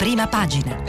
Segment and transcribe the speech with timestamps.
[0.00, 0.82] prima pagina.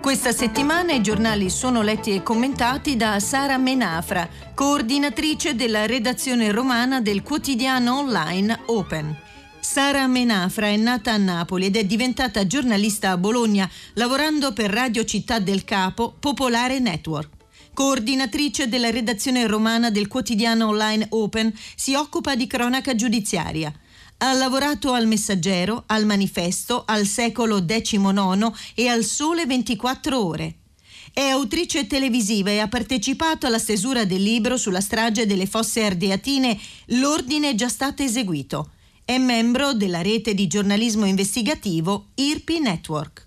[0.00, 7.02] Questa settimana i giornali sono letti e commentati da Sara Menafra, coordinatrice della redazione romana
[7.02, 9.14] del quotidiano online Open.
[9.60, 15.04] Sara Menafra è nata a Napoli ed è diventata giornalista a Bologna, lavorando per Radio
[15.04, 17.35] Città del Capo, Popolare Network.
[17.76, 23.70] Coordinatrice della redazione romana del quotidiano online Open, si occupa di cronaca giudiziaria.
[24.16, 30.54] Ha lavorato al Messaggero, al Manifesto, al Secolo XIX e al Sole 24 Ore.
[31.12, 36.58] È autrice televisiva e ha partecipato alla stesura del libro sulla strage delle fosse ardeatine
[36.86, 38.70] L'ordine è già stato eseguito.
[39.04, 43.26] È membro della rete di giornalismo investigativo IRPI Network.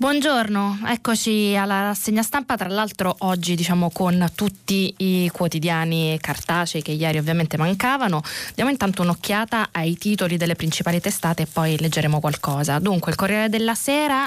[0.00, 6.92] Buongiorno, eccoci alla rassegna stampa, tra l'altro oggi diciamo con tutti i quotidiani cartacei che
[6.92, 8.22] ieri ovviamente mancavano.
[8.54, 12.78] Diamo intanto un'occhiata ai titoli delle principali testate e poi leggeremo qualcosa.
[12.78, 14.26] Dunque il Corriere della Sera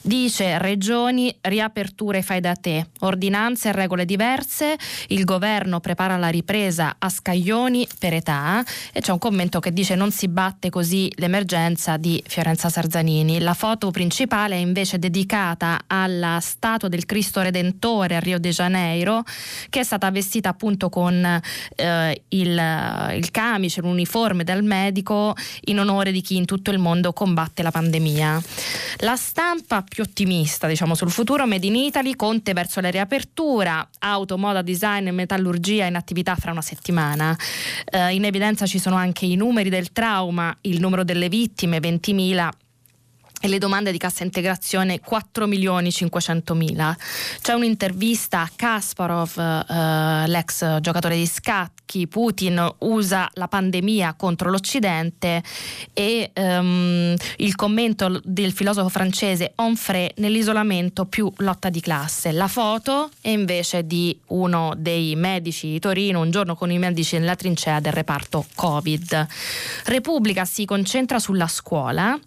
[0.00, 6.96] dice regioni, riaperture fai da te, ordinanze e regole diverse, il governo prepara la ripresa
[6.98, 11.98] a scaglioni per età e c'è un commento che dice non si batte così l'emergenza
[11.98, 13.40] di Fiorenza Sarzanini.
[13.40, 19.24] La foto principale è invece dedicata alla statua del Cristo Redentore a Rio de Janeiro,
[19.68, 21.40] che è stata vestita appunto con
[21.74, 27.12] eh, il, il camice, l'uniforme del medico in onore di chi in tutto il mondo
[27.12, 28.40] combatte la pandemia.
[28.98, 34.38] La stampa più ottimista, diciamo, sul futuro Made in Italy, Conte verso la riapertura, auto,
[34.38, 37.36] moda, design e metallurgia in attività fra una settimana.
[37.84, 42.48] Eh, in evidenza ci sono anche i numeri del trauma, il numero delle vittime, 20.000
[43.44, 46.96] e le domande di cassa integrazione 4 milioni 500 mila.
[47.40, 55.42] C'è un'intervista a Kasparov, eh, l'ex giocatore di scacchi, Putin usa la pandemia contro l'Occidente
[55.92, 62.30] e ehm, il commento del filosofo francese Onfray nell'isolamento più lotta di classe.
[62.30, 67.18] La foto è invece di uno dei medici di Torino, un giorno con i medici
[67.18, 69.26] nella trincea del reparto Covid.
[69.86, 72.18] Repubblica si concentra sulla scuola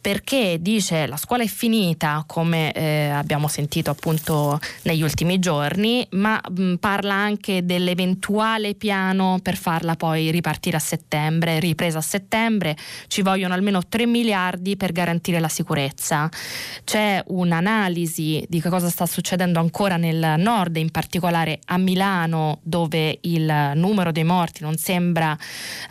[0.00, 6.40] perché dice la scuola è finita, come eh, abbiamo sentito appunto negli ultimi giorni, ma
[6.48, 12.76] mh, parla anche dell'eventuale piano per farla poi ripartire a settembre, ripresa a settembre,
[13.08, 16.28] ci vogliono almeno 3 miliardi per garantire la sicurezza.
[16.84, 23.18] C'è un'analisi di che cosa sta succedendo ancora nel nord, in particolare a Milano, dove
[23.22, 25.36] il numero dei morti non sembra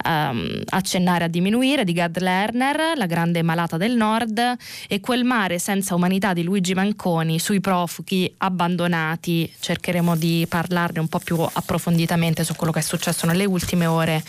[0.05, 4.54] um, accennare a diminuire, di Gad Lerner, la grande malata del nord,
[4.87, 9.51] e quel mare senza umanità di Luigi Manconi sui profughi abbandonati.
[9.59, 14.23] Cercheremo di parlarne un po' più approfonditamente su quello che è successo nelle ultime ore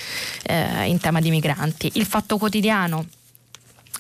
[0.45, 1.91] eh, in tema di migranti.
[1.95, 3.07] Il fatto quotidiano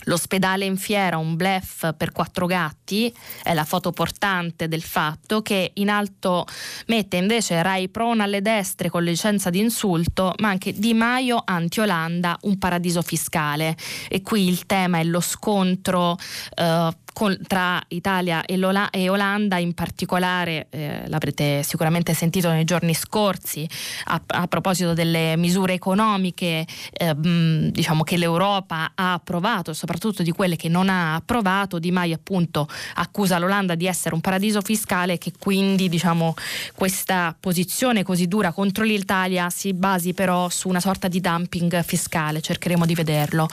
[0.06, 5.72] L'ospedale in fiera, un blef per quattro gatti, è la foto portante del fatto che
[5.74, 6.46] in alto
[6.86, 12.38] mette invece Rai prona alle destre con licenza di insulto, ma anche Di Maio anti-Olanda,
[12.42, 13.76] un paradiso fiscale.
[14.08, 16.16] E qui il tema è lo scontro
[16.54, 18.60] eh, con, tra Italia e,
[18.90, 23.66] e, Olanda, in particolare eh, l'avrete sicuramente sentito nei giorni scorsi
[24.04, 30.30] a, a proposito delle misure economiche eh, mh, diciamo che l'Europa ha approvato, soprattutto di
[30.30, 31.78] quelle che non ha approvato.
[31.78, 36.34] Di Mai appunto accusa l'Olanda di essere un paradiso fiscale che quindi diciamo,
[36.74, 42.42] questa posizione così dura contro l'Italia si basi però su una sorta di dumping fiscale,
[42.42, 43.48] cercheremo di vederlo.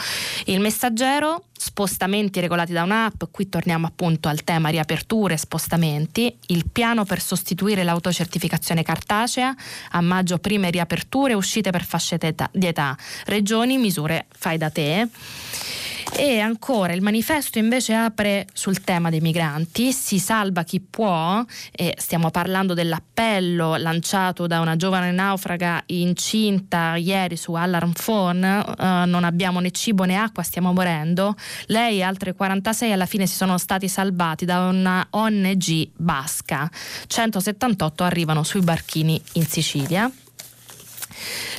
[0.47, 7.05] Il messaggero spostamenti regolati da un'app, qui torniamo appunto al tema riaperture, spostamenti, il piano
[7.05, 9.53] per sostituire l'autocertificazione cartacea,
[9.91, 12.17] a maggio prime riaperture, uscite per fasce
[12.51, 15.07] di età, regioni, misure fai da te.
[16.15, 21.95] E ancora il manifesto invece apre sul tema dei migranti, si salva chi può, e
[21.97, 29.23] stiamo parlando dell'appello lanciato da una giovane naufraga incinta ieri su Alarm Phone, uh, non
[29.23, 31.35] abbiamo né cibo né acqua, stiamo morendo.
[31.65, 36.69] Lei e altre 46 alla fine si sono stati salvati da una ONG basca.
[37.07, 40.11] 178 arrivano sui barchini in Sicilia.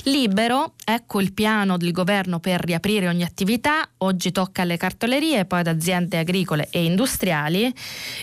[0.04, 5.60] Libero, ecco il piano del governo per riaprire ogni attività, oggi tocca alle cartolerie, poi
[5.60, 7.72] ad aziende agricole e industriali,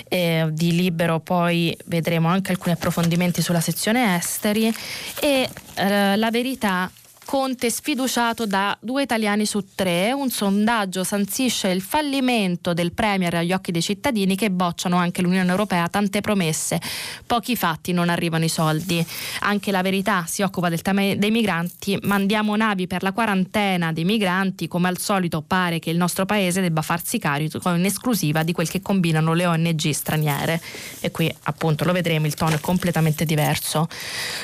[0.07, 4.73] eh, di Libero poi vedremo anche alcuni approfondimenti sulla sezione esteri.
[5.19, 6.91] E eh, la verità
[7.31, 10.11] Conte sfiduciato da due italiani su tre.
[10.11, 15.49] Un sondaggio sanzisce il fallimento del Premier agli occhi dei cittadini che bocciano anche l'Unione
[15.49, 16.77] Europea tante promesse.
[17.25, 19.01] Pochi fatti non arrivano i soldi.
[19.43, 21.97] Anche la verità si occupa del tema dei migranti.
[22.01, 24.67] Mandiamo navi per la quarantena dei migranti.
[24.67, 28.69] Come al solito pare che il nostro paese debba farsi carico in esclusiva di quel
[28.69, 30.61] che combinano le ONG straniere.
[30.99, 33.87] E qui appunto lo vedremo, il tono è completamente diverso.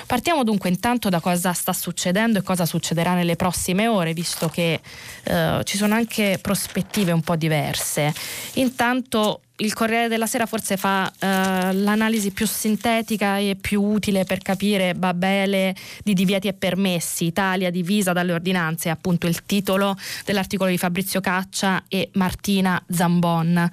[0.06, 4.80] Partiamo dunque intanto da cosa sta succedendo e cosa succederà nelle prossime ore, visto che
[5.24, 8.14] eh, ci sono anche prospettive un po' diverse.
[8.54, 11.26] Intanto il Corriere della Sera forse fa uh,
[11.74, 18.14] l'analisi più sintetica e più utile per capire Babele di divieti e permessi, Italia divisa
[18.14, 23.68] dalle ordinanze, appunto il titolo dell'articolo di Fabrizio Caccia e Martina Zambon.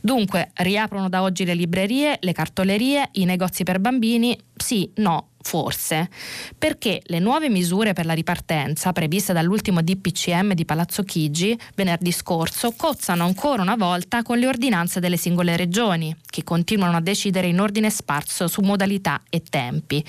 [0.00, 4.38] Dunque, riaprono da oggi le librerie, le cartolerie, i negozi per bambini?
[4.56, 6.10] Sì, no, Forse,
[6.58, 12.72] perché le nuove misure per la ripartenza previste dall'ultimo DPCM di Palazzo Chigi venerdì scorso
[12.72, 17.60] cozzano ancora una volta con le ordinanze delle singole regioni, che continuano a decidere in
[17.60, 20.04] ordine sparso su modalità e tempi.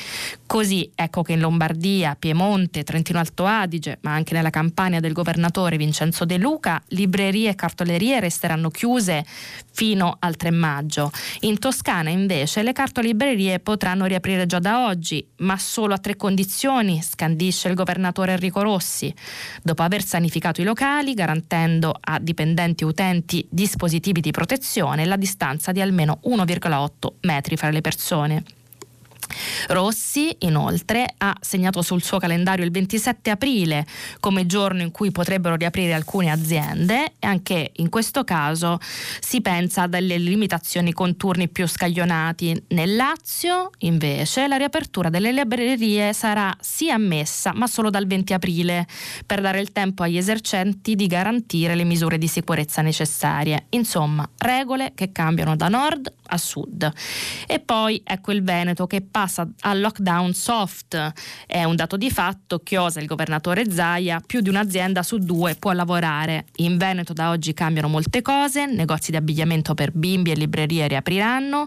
[0.47, 5.77] Così ecco che in Lombardia, Piemonte, Trentino Alto Adige, ma anche nella campagna del governatore
[5.77, 9.23] Vincenzo De Luca, librerie e cartolerie resteranno chiuse
[9.71, 11.11] fino al 3 maggio.
[11.41, 17.01] In Toscana invece le cartolibrerie potranno riaprire già da oggi ma solo a tre condizioni,
[17.01, 19.13] scandisce il governatore Enrico Rossi.
[19.61, 25.81] Dopo aver sanificato i locali, garantendo a dipendenti utenti dispositivi di protezione la distanza di
[25.81, 26.89] almeno 1,8
[27.21, 28.43] metri fra le persone.
[29.67, 33.85] Rossi, inoltre, ha segnato sul suo calendario il 27 aprile
[34.19, 38.79] come giorno in cui potrebbero riaprire alcune aziende e anche in questo caso
[39.19, 42.63] si pensa a delle limitazioni con turni più scaglionati.
[42.69, 48.87] Nel Lazio, invece, la riapertura delle librerie sarà sì ammessa, ma solo dal 20 aprile,
[49.25, 53.65] per dare il tempo agli esercenti di garantire le misure di sicurezza necessarie.
[53.69, 56.91] Insomma, regole che cambiano da nord a sud.
[57.47, 61.13] E poi ecco il Veneto che passa al lockdown soft.
[61.45, 65.71] È un dato di fatto, chiosa il governatore Zaia, più di un'azienda su due può
[65.71, 66.45] lavorare.
[66.57, 71.65] In Veneto da oggi cambiano molte cose, negozi di abbigliamento per bimbi e librerie riapriranno,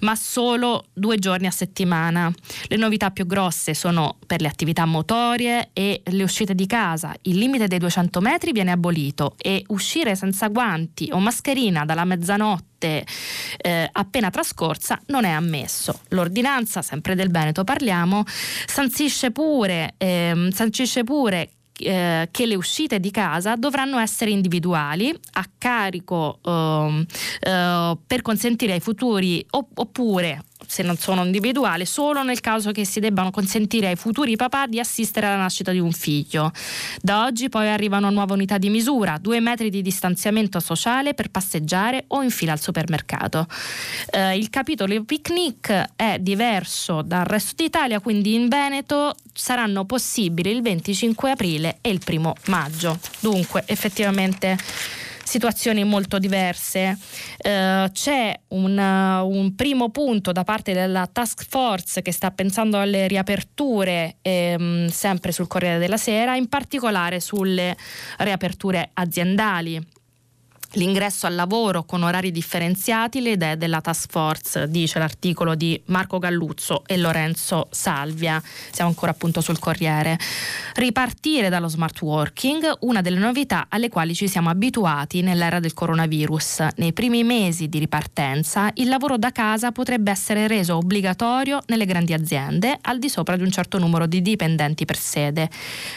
[0.00, 2.32] ma solo due giorni a settimana.
[2.68, 7.14] Le novità più grosse sono per le attività motorie e le uscite di casa.
[7.22, 12.75] Il limite dei 200 metri viene abolito e uscire senza guanti o mascherina dalla mezzanotte
[12.78, 16.00] eh, appena trascorsa non è ammesso.
[16.08, 18.24] L'ordinanza, sempre del Veneto parliamo,
[18.66, 25.46] sancisce pure, ehm, sancisce pure eh, che le uscite di casa dovranno essere individuali a
[25.58, 27.06] carico eh,
[27.40, 33.00] eh, per consentire ai futuri oppure se non sono individuali, solo nel caso che si
[33.00, 36.52] debbano consentire ai futuri papà di assistere alla nascita di un figlio.
[37.00, 42.04] Da oggi poi arrivano nuove unità di misura, due metri di distanziamento sociale per passeggiare
[42.08, 43.46] o in fila al supermercato.
[44.10, 50.62] Eh, il capitolo picnic è diverso dal resto d'Italia, quindi in Veneto saranno possibili il
[50.62, 52.98] 25 aprile e il primo maggio.
[53.20, 54.56] Dunque, effettivamente
[55.26, 56.96] situazioni molto diverse.
[57.36, 62.78] Eh, c'è un, uh, un, primo punto da parte della task force che sta pensando
[62.78, 67.76] alle riaperture ehm, sempre sul Corriere della Sera, in particolare sulle
[68.18, 69.94] riaperture aziendali
[70.72, 76.18] l'ingresso al lavoro con orari differenziati, le idee della task force, dice l'articolo di Marco
[76.18, 78.42] Galluzzo e Lorenzo Salvia.
[78.70, 80.18] Siamo ancora appunto sul Corriere.
[80.74, 86.66] Ripartire dallo smart working, una delle novità alle quali ci siamo abituati nell'era del coronavirus.
[86.76, 92.12] Nei primi mesi di ripartenza il lavoro da casa potrebbe essere reso obbligatorio nelle grandi
[92.12, 95.48] aziende al di sopra di un certo numero di dipendenti per sede.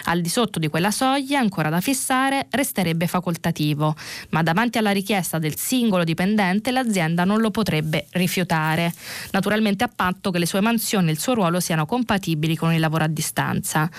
[0.05, 3.95] Al di sotto di quella soglia, ancora da fissare, resterebbe facoltativo,
[4.29, 8.93] ma davanti davanti alla richiesta del singolo dipendente l'azienda non lo potrebbe rifiutare,
[9.31, 12.81] naturalmente a patto che le sue mansioni e il suo ruolo siano compatibili con il
[12.81, 13.89] lavoro a distanza.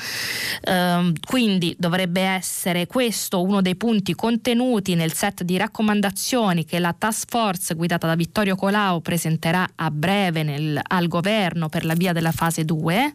[0.64, 6.94] Ehm, quindi dovrebbe essere questo uno dei punti contenuti nel set di raccomandazioni che la
[6.96, 12.12] task force guidata da Vittorio Colau presenterà a breve nel, al governo per la via
[12.12, 13.12] della fase 2.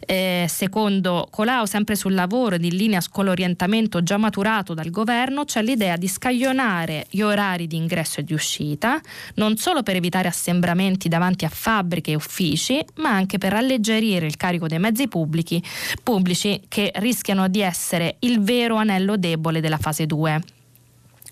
[0.00, 5.46] Eh, secondo Colau, sempre sul lavoro ed in linea con l'orientamento già maturato dal governo,
[5.46, 9.00] c'è l'idea di scaglionare limitare gli orari di ingresso e di uscita,
[9.34, 14.36] non solo per evitare assembramenti davanti a fabbriche e uffici, ma anche per alleggerire il
[14.36, 15.62] carico dei mezzi pubblici,
[16.02, 20.55] pubblici che rischiano di essere il vero anello debole della fase 2.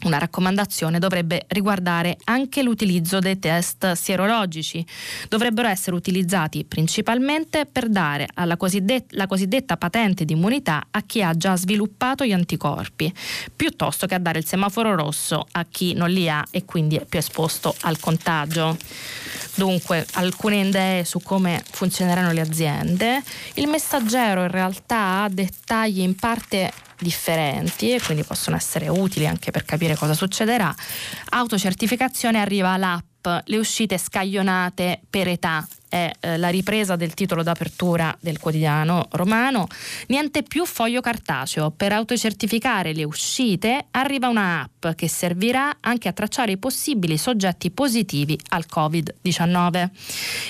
[0.05, 4.85] Una raccomandazione dovrebbe riguardare anche l'utilizzo dei test sierologici.
[5.29, 11.35] Dovrebbero essere utilizzati principalmente per dare cosiddetta, la cosiddetta patente di immunità a chi ha
[11.35, 13.13] già sviluppato gli anticorpi,
[13.55, 17.05] piuttosto che a dare il semaforo rosso a chi non li ha e quindi è
[17.05, 18.77] più esposto al contagio.
[19.57, 23.23] Dunque, alcune idee su come funzioneranno le aziende.
[23.55, 29.51] Il messaggero in realtà ha dettagli in parte differenti e quindi possono essere utili anche
[29.51, 30.75] per capire cosa succederà.
[31.31, 38.17] Autocertificazione arriva l'app, le uscite scaglionate per età è eh, la ripresa del titolo d'apertura
[38.19, 39.69] del quotidiano romano.
[40.09, 41.71] Niente più foglio cartaceo.
[41.71, 47.71] Per autocertificare le uscite arriva una app che servirà anche a tracciare i possibili soggetti
[47.71, 49.89] positivi al Covid-19.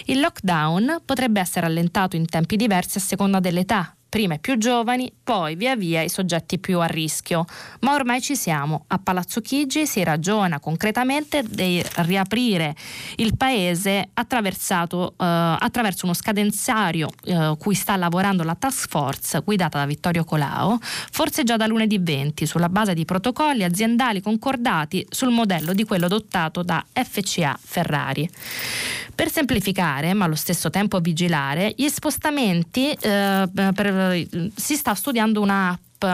[0.06, 5.12] Il lockdown potrebbe essere allentato in tempi diversi a seconda dell'età prima i più giovani,
[5.24, 7.46] poi via via i soggetti più a rischio.
[7.80, 8.84] Ma ormai ci siamo.
[8.86, 12.76] A Palazzo Chigi si ragiona concretamente di riaprire
[13.16, 15.24] il paese attraversato, eh,
[15.58, 21.42] attraverso uno scadenzario eh, cui sta lavorando la task force guidata da Vittorio Colao, forse
[21.42, 26.62] già da lunedì 20, sulla base di protocolli aziendali concordati sul modello di quello adottato
[26.62, 28.30] da FCA Ferrari.
[29.14, 34.03] Per semplificare, ma allo stesso tempo vigilare, gli spostamenti eh, per,
[34.54, 36.04] si sta studiando un'app,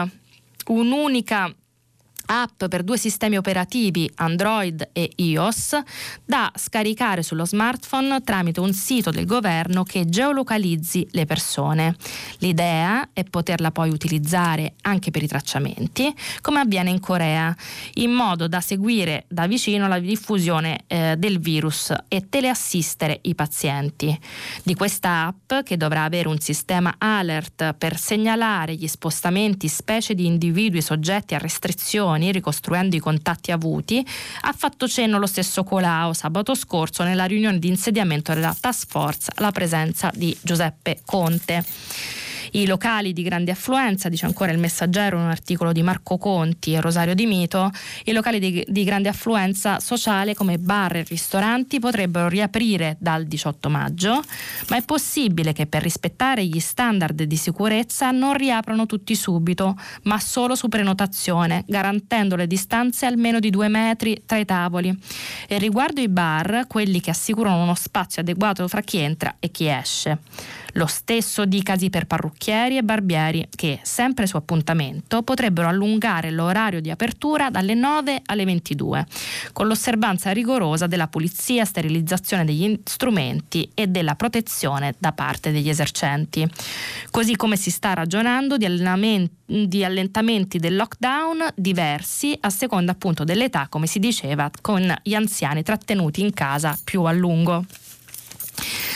[0.67, 1.53] un'unica
[2.31, 5.77] app per due sistemi operativi Android e iOS
[6.23, 11.95] da scaricare sullo smartphone tramite un sito del governo che geolocalizzi le persone.
[12.37, 17.53] L'idea è poterla poi utilizzare anche per i tracciamenti, come avviene in Corea,
[17.95, 24.17] in modo da seguire da vicino la diffusione eh, del virus e teleassistere i pazienti.
[24.63, 30.25] Di questa app, che dovrà avere un sistema alert per segnalare gli spostamenti specie di
[30.25, 34.05] individui soggetti a restrizioni giorni, ricostruendo i contatti avuti,
[34.41, 39.31] ha fatto cenno lo stesso Colau sabato scorso nella riunione di insediamento della task force
[39.35, 41.65] alla presenza di Giuseppe Conte.
[42.53, 46.73] I locali di grande affluenza, dice ancora il messaggero in un articolo di Marco Conti
[46.73, 47.71] e Rosario Di Mito,
[48.05, 53.69] i locali di, di grande affluenza sociale come bar e ristoranti potrebbero riaprire dal 18
[53.69, 54.21] maggio,
[54.67, 60.19] ma è possibile che per rispettare gli standard di sicurezza non riaprano tutti subito, ma
[60.19, 64.93] solo su prenotazione, garantendo le distanze almeno di due metri tra i tavoli.
[65.47, 69.67] E riguardo i bar, quelli che assicurano uno spazio adeguato fra chi entra e chi
[69.69, 70.19] esce.
[70.73, 76.89] Lo stesso dicasi per parrucchieri e barbieri che, sempre su appuntamento, potrebbero allungare l'orario di
[76.89, 79.05] apertura dalle 9 alle 22,
[79.53, 86.47] con l'osservanza rigorosa della pulizia, sterilizzazione degli strumenti e della protezione da parte degli esercenti.
[87.09, 93.67] Così come si sta ragionando di, di allentamenti del lockdown diversi a seconda appunto dell'età,
[93.69, 97.65] come si diceva, con gli anziani trattenuti in casa più a lungo.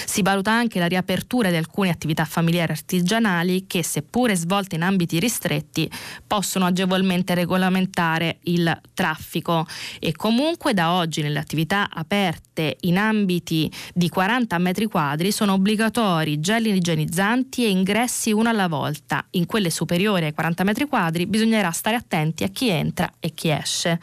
[0.05, 5.19] Si valuta anche la riapertura di alcune attività familiari artigianali che, seppure svolte in ambiti
[5.19, 5.89] ristretti,
[6.25, 9.65] possono agevolmente regolamentare il traffico
[9.99, 16.39] e comunque da oggi nelle attività aperte in ambiti di 40 metri quadri sono obbligatori
[16.39, 19.25] gel igienizzanti e ingressi uno alla volta.
[19.31, 23.49] In quelle superiori ai 40 metri quadri bisognerà stare attenti a chi entra e chi
[23.49, 23.99] esce.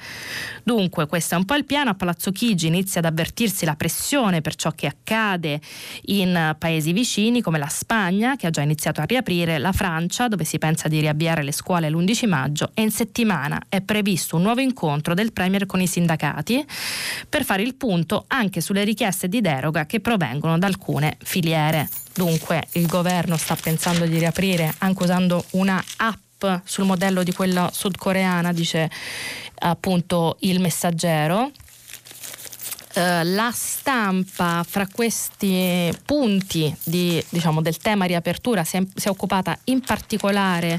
[0.63, 1.91] Dunque questo è un po' il piano.
[1.91, 5.52] A Palazzo Chigi inizia ad avvertirsi la pressione per ciò che accade
[6.07, 10.45] in paesi vicini come la Spagna, che ha già iniziato a riaprire, la Francia, dove
[10.45, 14.61] si pensa di riavviare le scuole l'11 maggio, e in settimana è previsto un nuovo
[14.61, 16.65] incontro del Premier con i sindacati
[17.29, 21.89] per fare il punto anche sulle richieste di deroga che provengono da alcune filiere.
[22.15, 26.21] Dunque il governo sta pensando di riaprire anche usando una app
[26.65, 28.91] sul modello di quella sudcoreana, dice
[29.61, 31.51] appunto il messaggero.
[32.95, 39.11] Uh, la stampa fra questi punti di, diciamo, del tema riapertura si è, si è,
[39.11, 40.79] occupata in particolare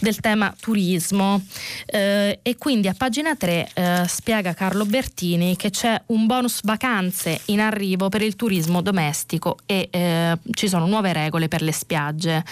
[0.00, 1.42] del tema turismo
[1.86, 7.40] eh, e quindi a pagina 3 eh, spiega Carlo Bertini che c'è un bonus vacanze
[7.46, 12.44] in arrivo per il turismo domestico e eh, ci sono nuove regole per le spiagge.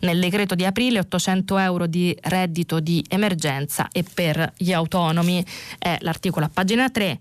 [0.00, 5.44] Nel decreto di aprile 800 euro di reddito di emergenza e per gli autonomi
[5.78, 7.18] è l'articolo a pagina 3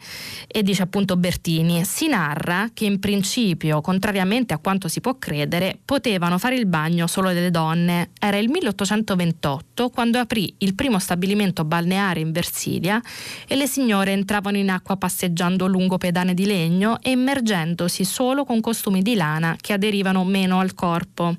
[0.47, 5.77] e dice appunto Bertini si narra che in principio contrariamente a quanto si può credere
[5.83, 8.11] potevano fare il bagno solo delle donne.
[8.19, 13.01] Era il 1828 2008 quando aprì il primo stabilimento balneare in Versilia
[13.47, 18.61] e le signore entravano in acqua passeggiando lungo pedane di legno e immergendosi solo con
[18.61, 21.35] costumi di lana che aderivano meno al corpo.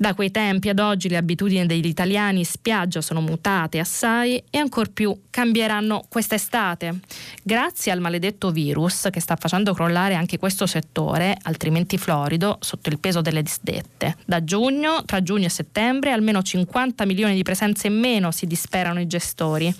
[0.00, 4.56] Da quei tempi ad oggi le abitudini degli italiani in spiaggia sono mutate assai e
[4.56, 7.00] ancor più cambieranno quest'estate.
[7.42, 12.98] Grazie al maledetto virus che sta facendo crollare anche questo settore, altrimenti florido, sotto il
[12.98, 14.16] peso delle disdette.
[14.24, 19.00] Da giugno, tra giugno e settembre, almeno 50 milioni di presenze in meno si disperano
[19.00, 19.72] i gestori.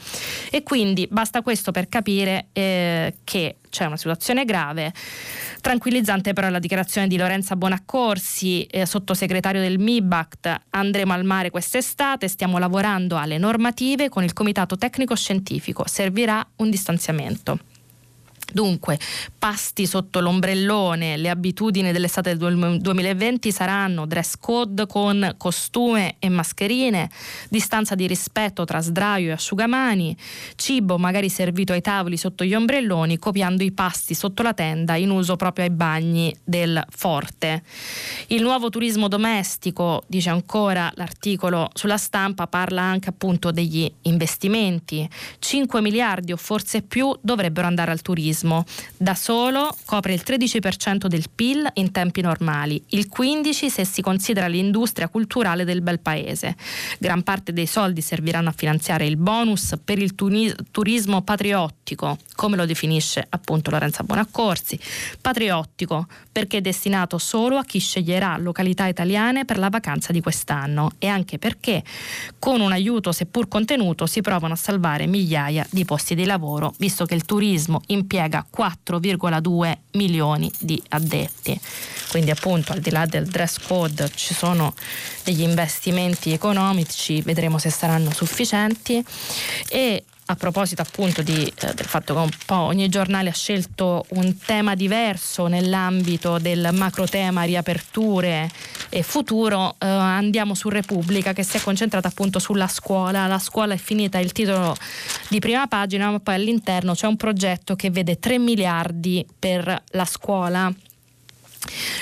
[0.50, 4.92] E quindi basta questo per capire eh, che c'è una situazione grave.
[5.60, 10.60] Tranquillizzante però la dichiarazione di Lorenza Bonaccorsi, eh, sottosegretario del MIBACT.
[10.70, 15.86] Andremo al mare quest'estate, stiamo lavorando alle normative con il Comitato Tecnico Scientifico.
[15.86, 17.69] Servirà un distanziamento.
[18.52, 18.98] Dunque,
[19.38, 27.08] pasti sotto l'ombrellone, le abitudini dell'estate del 2020 saranno dress code con costume e mascherine,
[27.48, 30.16] distanza di rispetto tra sdraio e asciugamani,
[30.56, 35.10] cibo magari servito ai tavoli sotto gli ombrelloni, copiando i pasti sotto la tenda in
[35.10, 37.62] uso proprio ai bagni del forte.
[38.28, 45.08] Il nuovo turismo domestico, dice ancora l'articolo sulla stampa, parla anche appunto degli investimenti.
[45.38, 48.64] 5 miliardi o forse più dovrebbero andare al turismo turismo.
[48.96, 54.46] Da solo copre il 13% del PIL in tempi normali, il 15% se si considera
[54.46, 56.56] l'industria culturale del bel paese.
[56.98, 62.66] Gran parte dei soldi serviranno a finanziare il bonus per il turismo patriottico, come lo
[62.66, 64.78] definisce appunto Lorenza Bonaccorsi.
[65.20, 70.92] Patriottico perché è destinato solo a chi sceglierà località italiane per la vacanza di quest'anno
[70.98, 71.82] e anche perché
[72.38, 77.04] con un aiuto seppur contenuto si provano a salvare migliaia di posti di lavoro, visto
[77.04, 81.58] che il turismo impiega impiega 4,2 milioni di addetti.
[82.10, 84.74] Quindi appunto al di là del dress code ci sono
[85.24, 89.04] degli investimenti economici, vedremo se saranno sufficienti
[89.68, 94.04] e a proposito appunto di, eh, del fatto che un po' ogni giornale ha scelto
[94.10, 98.48] un tema diverso nell'ambito del macro tema riaperture
[98.88, 103.26] e futuro, eh, andiamo su Repubblica che si è concentrata appunto sulla scuola.
[103.26, 104.76] La scuola è finita il titolo
[105.28, 110.04] di prima pagina, ma poi all'interno c'è un progetto che vede 3 miliardi per la
[110.04, 110.72] scuola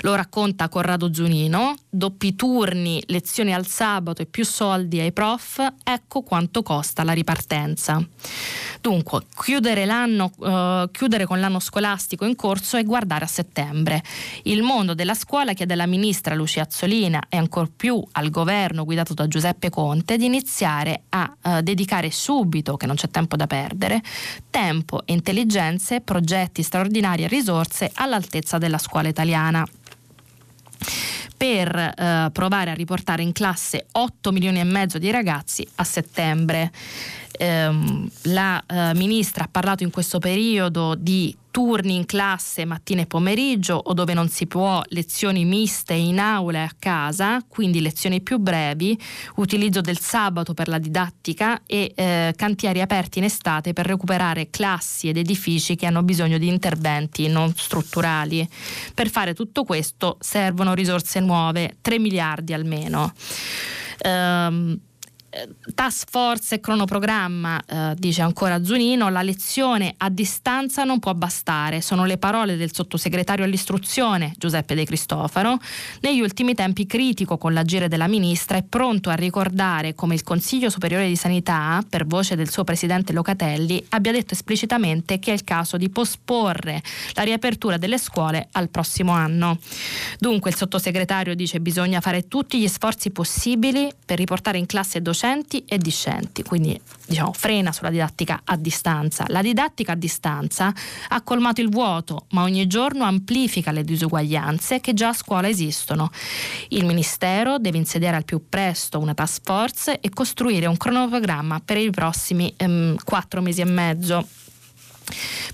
[0.02, 6.22] lo racconta Corrado Zunino, doppi turni, lezioni al sabato e più soldi ai prof, ecco
[6.22, 8.06] quanto costa la ripartenza.
[8.80, 14.02] Dunque, chiudere, uh, chiudere con l'anno scolastico in corso e guardare a settembre.
[14.44, 19.14] Il mondo della scuola chiede alla ministra Lucia Azzolina e ancor più al governo guidato
[19.14, 24.00] da Giuseppe Conte di iniziare a uh, dedicare subito, che non c'è tempo da perdere,
[24.50, 29.66] tempo, intelligenze, progetti straordinari e risorse all'altezza della scuola italiana
[31.38, 36.72] per eh, provare a riportare in classe 8 milioni e mezzo di ragazzi a settembre.
[37.38, 43.06] Eh, la eh, ministra ha parlato in questo periodo di turni in classe mattina e
[43.06, 48.20] pomeriggio o dove non si può lezioni miste in aula e a casa, quindi lezioni
[48.20, 48.98] più brevi,
[49.36, 55.08] utilizzo del sabato per la didattica e eh, cantieri aperti in estate per recuperare classi
[55.08, 58.48] ed edifici che hanno bisogno di interventi non strutturali.
[58.94, 63.12] Per fare tutto questo servono risorse nuove, 3 miliardi almeno.
[64.04, 64.78] Um,
[65.74, 71.80] task force e cronoprogramma, eh, dice ancora Zunino, la lezione a distanza non può bastare.
[71.80, 75.58] Sono le parole del sottosegretario all'istruzione Giuseppe De Cristofaro.
[76.00, 80.70] Negli ultimi tempi critico con l'agire della ministra è pronto a ricordare come il Consiglio
[80.70, 85.44] Superiore di Sanità, per voce del suo presidente Locatelli, abbia detto esplicitamente che è il
[85.44, 89.58] caso di posporre la riapertura delle scuole al prossimo anno.
[90.18, 95.26] Dunque il sottosegretario dice bisogna fare tutti gli sforzi possibili per riportare in classe docenti
[95.28, 99.24] docenti e discenti, quindi diciamo, frena sulla didattica a distanza.
[99.28, 100.72] La didattica a distanza
[101.08, 106.10] ha colmato il vuoto, ma ogni giorno amplifica le disuguaglianze che già a scuola esistono.
[106.68, 111.76] Il Ministero deve insediare al più presto una task force e costruire un cronoprogramma per
[111.76, 114.26] i prossimi ehm, quattro mesi e mezzo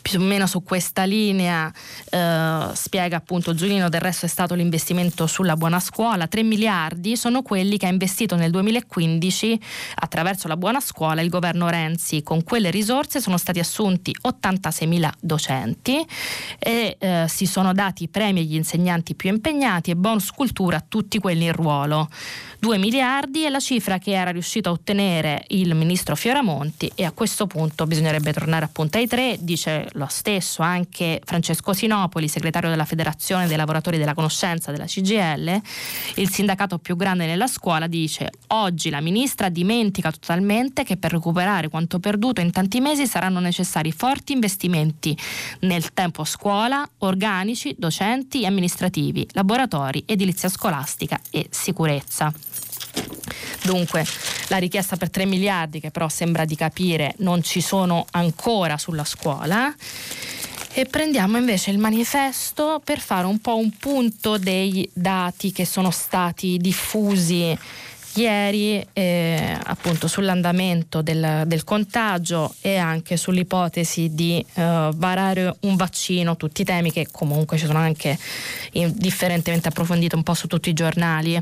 [0.03, 1.73] più o meno su questa linea
[2.11, 6.27] eh, spiega appunto Giulino del resto è stato l'investimento sulla buona scuola.
[6.27, 9.61] 3 miliardi sono quelli che ha investito nel 2015
[9.97, 12.23] attraverso la buona scuola il governo Renzi.
[12.23, 16.05] Con quelle risorse sono stati assunti 86 mila docenti
[16.59, 21.19] e eh, si sono dati premi agli insegnanti più impegnati e bonus cultura a tutti
[21.19, 22.09] quelli in ruolo.
[22.59, 27.13] 2 miliardi è la cifra che era riuscito a ottenere il ministro Fioramonti e a
[27.13, 32.85] questo punto bisognerebbe tornare appunto ai 3 dice lo stesso anche Francesco Sinopoli, segretario della
[32.85, 35.61] Federazione dei lavoratori della conoscenza della CGL,
[36.17, 41.69] il sindacato più grande nella scuola, dice oggi la ministra dimentica totalmente che per recuperare
[41.69, 45.17] quanto perduto in tanti mesi saranno necessari forti investimenti
[45.61, 52.33] nel tempo scuola, organici, docenti e amministrativi, laboratori, edilizia scolastica e sicurezza.
[53.63, 54.05] Dunque
[54.49, 59.05] la richiesta per 3 miliardi che però sembra di capire non ci sono ancora sulla
[59.05, 59.75] scuola.
[60.77, 65.93] E prendiamo invece il manifesto per fare un po' un punto dei dati che sono
[65.93, 67.57] stati diffusi
[68.17, 76.37] ieri eh, appunto sull'andamento del, del, contagio e anche sull'ipotesi di eh, varare un vaccino,
[76.37, 78.19] tutti temi che comunque ci sono anche
[78.71, 81.41] differentemente approfonditi un po' su tutti i giornali.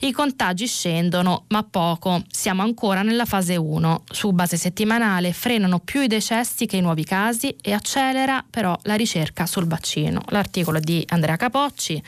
[0.00, 6.00] I contagi scendono ma poco, siamo ancora nella fase 1, su base settimanale frenano più
[6.00, 10.22] i decessi che i nuovi casi e accelera però la ricerca sul vaccino.
[10.28, 12.02] L'articolo di Andrea Capocci,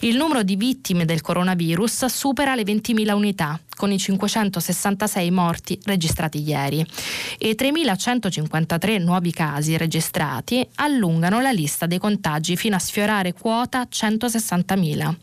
[0.00, 3.65] il numero di vittime del coronavirus supera le 20.000 unità Utah.
[3.76, 6.84] Con i 566 morti registrati ieri
[7.38, 15.14] e 3.153 nuovi casi registrati allungano la lista dei contagi fino a sfiorare quota 160.000.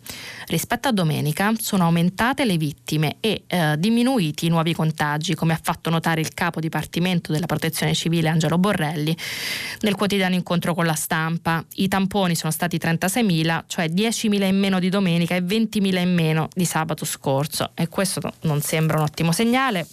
[0.47, 5.59] Rispetto a domenica sono aumentate le vittime e eh, diminuiti i nuovi contagi, come ha
[5.61, 9.15] fatto notare il capo dipartimento della protezione civile Angelo Borrelli
[9.81, 11.63] nel quotidiano incontro con la stampa.
[11.75, 16.47] I tamponi sono stati 36.000, cioè 10.000 in meno di domenica e 20.000 in meno
[16.53, 19.85] di sabato scorso e questo non sembra un ottimo segnale.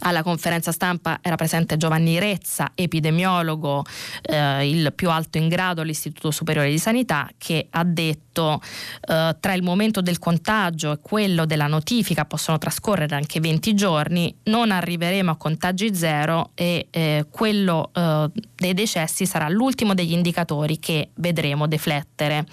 [0.00, 3.84] Alla conferenza stampa era presente Giovanni Rezza, epidemiologo,
[4.22, 8.60] eh, il più alto in grado all'Istituto Superiore di Sanità, che ha detto
[9.08, 14.34] eh, tra il momento del contagio e quello della notifica possono trascorrere anche 20 giorni,
[14.44, 20.78] non arriveremo a contagi zero e eh, quello eh, dei decessi sarà l'ultimo degli indicatori
[20.78, 22.46] che vedremo deflettere.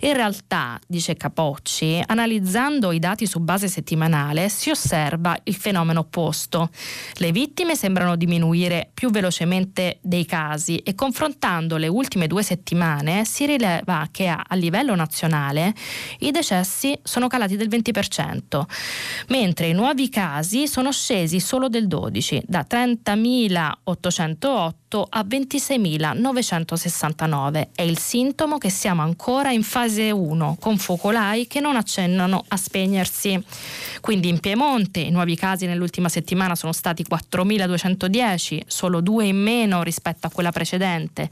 [0.00, 6.43] In realtà, dice Capocci, analizzando i dati su base settimanale si osserva il fenomeno opposto
[6.44, 6.70] agosto.
[7.14, 13.46] Le vittime sembrano diminuire più velocemente dei casi e confrontando le ultime due settimane si
[13.46, 15.74] rileva che a, a livello nazionale
[16.20, 18.62] i decessi sono calati del 20%,
[19.28, 27.68] mentre i nuovi casi sono scesi solo del 12%, da 30.808 a 26.969.
[27.74, 32.56] È il sintomo che siamo ancora in fase 1, con focolai che non accennano a
[32.56, 33.42] spegnersi.
[34.00, 39.82] Quindi in Piemonte i nuovi casi nell'ultima settimana sono stati 4.210, solo due in meno
[39.82, 41.28] rispetto a quella precedente.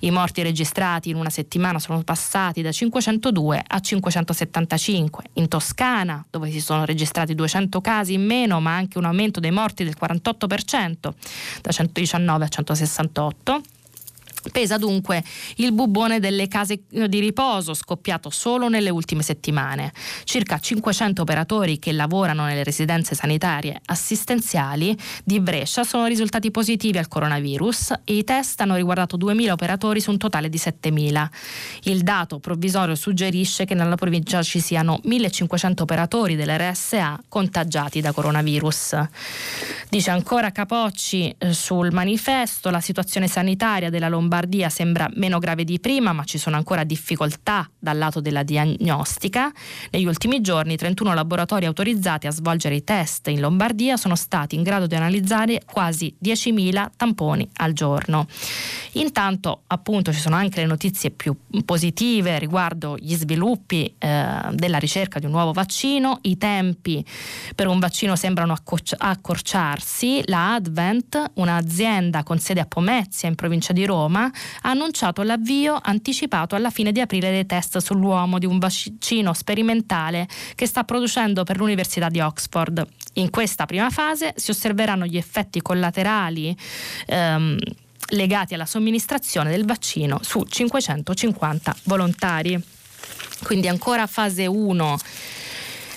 [0.00, 5.24] I morti registrati in una settimana sono passati da 502 a 575.
[5.34, 9.50] In Toscana, dove si sono registrati 200 casi in meno, ma anche un aumento dei
[9.50, 11.12] morti del 48%,
[11.60, 13.79] da 119 a 160 68
[14.52, 15.22] Pesa dunque
[15.56, 19.92] il bubone delle case di riposo scoppiato solo nelle ultime settimane.
[20.24, 27.06] Circa 500 operatori che lavorano nelle residenze sanitarie assistenziali di Brescia sono risultati positivi al
[27.06, 31.28] coronavirus e i test hanno riguardato 2.000 operatori su un totale di 7.000.
[31.82, 38.96] Il dato provvisorio suggerisce che nella provincia ci siano 1.500 operatori dell'RSA contagiati da coronavirus.
[39.90, 45.64] Dice ancora Capocci eh, sul manifesto la situazione sanitaria della Lombardia Lombardia sembra meno grave
[45.64, 49.50] di prima, ma ci sono ancora difficoltà dal lato della diagnostica.
[49.90, 54.62] Negli ultimi giorni 31 laboratori autorizzati a svolgere i test in Lombardia sono stati in
[54.62, 58.28] grado di analizzare quasi 10.000 tamponi al giorno.
[58.92, 65.18] Intanto appunto ci sono anche le notizie più positive riguardo gli sviluppi eh, della ricerca
[65.18, 67.04] di un nuovo vaccino, i tempi
[67.56, 68.56] per un vaccino sembrano
[68.98, 75.22] accorciarsi, la Advent, un'azienda con sede a Pomezia in provincia di Roma, Roma ha annunciato
[75.22, 80.84] l'avvio anticipato alla fine di aprile dei test sull'uomo di un vaccino sperimentale che sta
[80.84, 82.86] producendo per l'Università di Oxford.
[83.14, 86.54] In questa prima fase si osserveranno gli effetti collaterali
[87.06, 87.58] ehm,
[88.10, 92.60] legati alla somministrazione del vaccino su 550 volontari.
[93.42, 94.98] Quindi ancora fase 1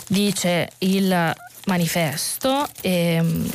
[0.08, 1.34] dice il
[1.66, 3.50] manifesto ehm,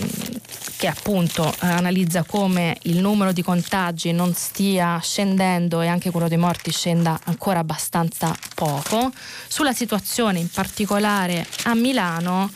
[0.77, 6.39] che appunto analizza come il numero di contagi non stia scendendo e anche quello dei
[6.39, 9.11] morti scenda ancora abbastanza poco.
[9.49, 12.51] Sulla situazione in particolare a Milano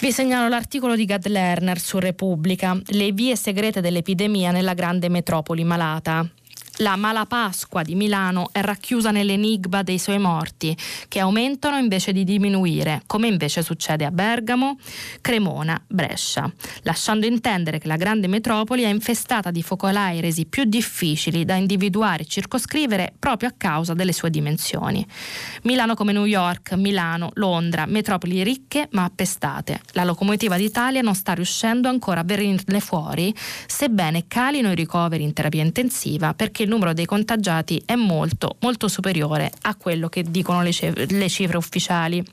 [0.00, 5.64] vi segnalo l'articolo di Gad Lerner su Repubblica, le vie segrete dell'epidemia nella grande metropoli
[5.64, 6.28] malata.
[6.78, 12.24] La mala Pasqua di Milano è racchiusa nell'enigma dei suoi morti, che aumentano invece di
[12.24, 14.76] diminuire, come invece succede a Bergamo,
[15.20, 21.44] Cremona, Brescia, lasciando intendere che la grande metropoli è infestata di focolai resi più difficili
[21.44, 25.06] da individuare e circoscrivere proprio a causa delle sue dimensioni.
[25.62, 29.80] Milano come New York, Milano, Londra, metropoli ricche ma appestate.
[29.92, 33.32] La locomotiva d'Italia non sta riuscendo ancora a venirne fuori,
[33.66, 38.88] sebbene calino i ricoveri in terapia intensiva perché il numero dei contagiati è molto, molto
[38.88, 40.72] superiore a quello che dicono le,
[41.08, 42.24] le cifre ufficiali.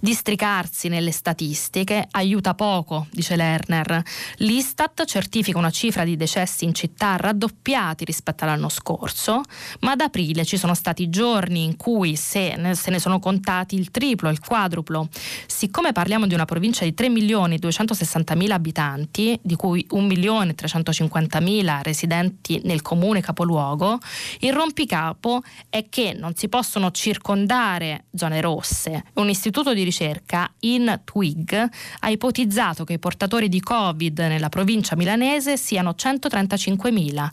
[0.00, 4.02] Districarsi nelle statistiche aiuta poco, dice Lerner.
[4.38, 9.42] L'Istat certifica una cifra di decessi in città raddoppiati rispetto all'anno scorso,
[9.80, 13.76] ma ad aprile ci sono stati giorni in cui se ne, se ne sono contati
[13.76, 15.08] il triplo, il quadruplo.
[15.46, 20.54] Siccome parliamo di una provincia di 3 milioni 260 mila abitanti, di cui 1 milione
[20.54, 23.98] 350 mila residenti nel comune capoluogo,
[24.40, 29.04] il rompicapo è che non si possono circondare zone rosse.
[29.14, 31.68] Un istituto di ricerca in Twig
[32.00, 37.28] ha ipotizzato che i portatori di Covid nella provincia milanese siano 135.000.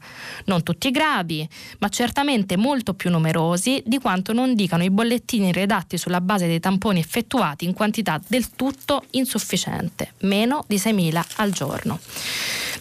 [0.45, 1.47] Non tutti gravi,
[1.79, 6.59] ma certamente molto più numerosi di quanto non dicano i bollettini redatti sulla base dei
[6.59, 11.99] tamponi effettuati in quantità del tutto insufficiente, meno di 6.000 al giorno.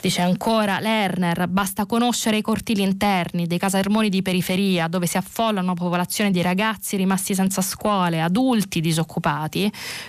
[0.00, 5.74] Dice ancora Lerner, basta conoscere i cortili interni dei casermoni di periferia dove si affollano
[5.74, 9.08] popolazioni di ragazzi rimasti senza scuole, adulti disoccupati,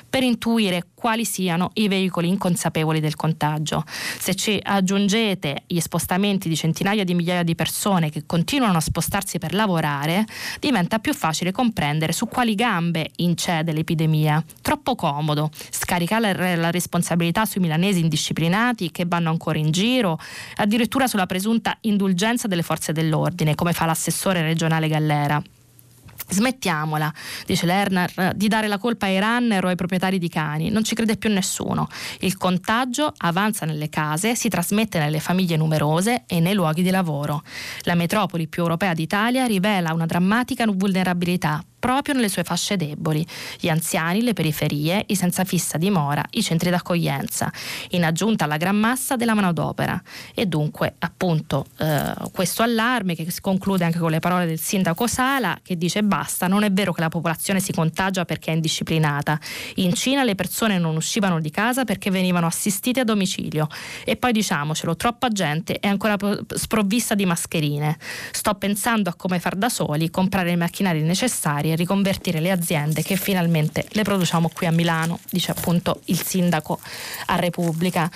[0.09, 3.83] per intuire quali siano i veicoli inconsapevoli del contagio.
[3.87, 9.39] Se ci aggiungete gli spostamenti di centinaia di migliaia di persone che continuano a spostarsi
[9.39, 10.25] per lavorare,
[10.59, 14.43] diventa più facile comprendere su quali gambe incede l'epidemia.
[14.61, 20.19] Troppo comodo scaricare la responsabilità sui milanesi indisciplinati che vanno ancora in giro,
[20.57, 25.41] addirittura sulla presunta indulgenza delle forze dell'ordine, come fa l'assessore regionale Gallera.
[26.29, 27.11] Smettiamola,
[27.45, 30.95] dice Lerner, di dare la colpa ai runner o ai proprietari di cani, non ci
[30.95, 31.87] crede più nessuno.
[32.19, 37.43] Il contagio avanza nelle case, si trasmette nelle famiglie numerose e nei luoghi di lavoro.
[37.81, 43.25] La metropoli più europea d'Italia rivela una drammatica vulnerabilità proprio nelle sue fasce deboli,
[43.59, 47.51] gli anziani, le periferie, i senza fissa dimora, i centri d'accoglienza,
[47.91, 50.01] in aggiunta alla gran massa della manodopera.
[50.35, 55.07] E dunque, appunto, eh, questo allarme che si conclude anche con le parole del sindaco
[55.07, 59.39] Sala che dice basta, non è vero che la popolazione si contagia perché è indisciplinata.
[59.75, 63.67] In Cina le persone non uscivano di casa perché venivano assistite a domicilio.
[64.03, 67.97] E poi diciamocelo, troppa gente è ancora sprovvista di mascherine.
[68.31, 73.01] Sto pensando a come far da soli, comprare i macchinari necessari e riconvertire le aziende
[73.03, 76.79] che finalmente le produciamo qui a Milano, dice appunto il sindaco
[77.27, 78.09] a Repubblica.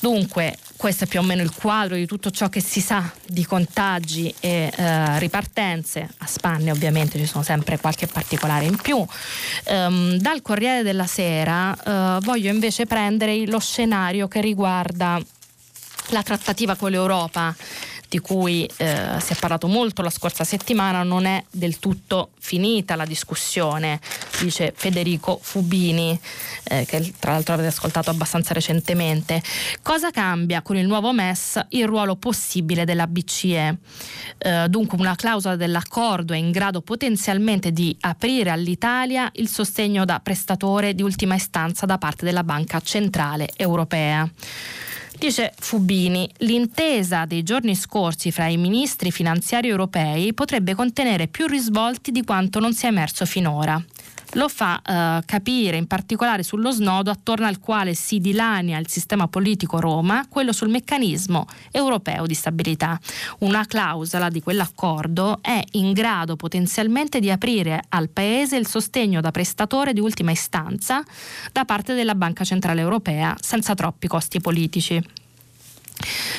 [0.00, 3.46] Dunque, questo è più o meno il quadro di tutto ciò che si sa di
[3.46, 6.08] contagi e eh, ripartenze.
[6.18, 8.96] A spanne ovviamente ci sono sempre qualche particolare in più.
[9.66, 15.22] Um, dal Corriere della Sera uh, voglio invece prendere lo scenario che riguarda
[16.08, 17.54] la trattativa con l'Europa
[18.12, 22.94] di cui eh, si è parlato molto la scorsa settimana, non è del tutto finita
[22.94, 23.98] la discussione,
[24.38, 26.20] dice Federico Fubini,
[26.64, 29.42] eh, che tra l'altro avete ascoltato abbastanza recentemente.
[29.80, 33.78] Cosa cambia con il nuovo MES il ruolo possibile della BCE?
[34.36, 40.20] Eh, dunque una clausola dell'accordo è in grado potenzialmente di aprire all'Italia il sostegno da
[40.20, 44.28] prestatore di ultima istanza da parte della Banca Centrale Europea.
[45.22, 52.10] Dice Fubini, l'intesa dei giorni scorsi fra i ministri finanziari europei potrebbe contenere più risvolti
[52.10, 53.80] di quanto non sia emerso finora
[54.32, 59.28] lo fa eh, capire in particolare sullo snodo attorno al quale si dilania il sistema
[59.28, 62.98] politico Roma, quello sul meccanismo europeo di stabilità.
[63.40, 69.30] Una clausola di quell'accordo è in grado potenzialmente di aprire al Paese il sostegno da
[69.30, 71.02] prestatore di ultima istanza
[71.50, 75.21] da parte della Banca Centrale Europea senza troppi costi politici.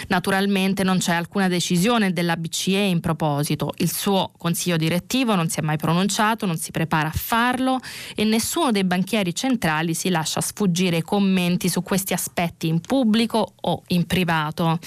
[0.08, 5.60] Naturalmente non c'è alcuna decisione della BCE in proposito, il suo consiglio direttivo non si
[5.60, 7.80] è mai pronunciato, non si prepara a farlo
[8.15, 13.84] e nessuno dei banchieri centrali si lascia sfuggire commenti su questi aspetti in pubblico o
[13.88, 14.80] in privato.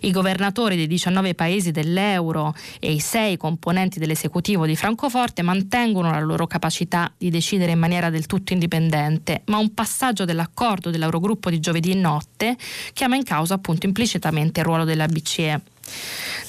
[0.00, 6.20] I governatori dei 19 paesi dell'euro e i sei componenti dell'esecutivo di Francoforte mantengono la
[6.20, 11.60] loro capacità di decidere in maniera del tutto indipendente, ma un passaggio dell'accordo dell'Eurogruppo di
[11.60, 12.56] giovedì notte
[12.92, 14.22] chiama in causa appunto implicitamente
[14.60, 15.60] il ruolo della BCE.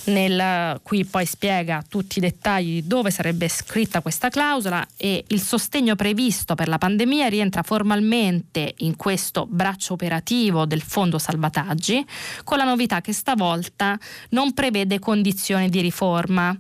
[0.06, 5.42] Nel, qui poi spiega tutti i dettagli di dove sarebbe scritta questa clausola e il
[5.42, 12.06] sostegno previsto per la pandemia rientra formalmente in questo braccio operativo del fondo salvataggi,
[12.44, 13.98] con la novità che stavolta
[14.30, 16.56] non prevede condizioni di riforma.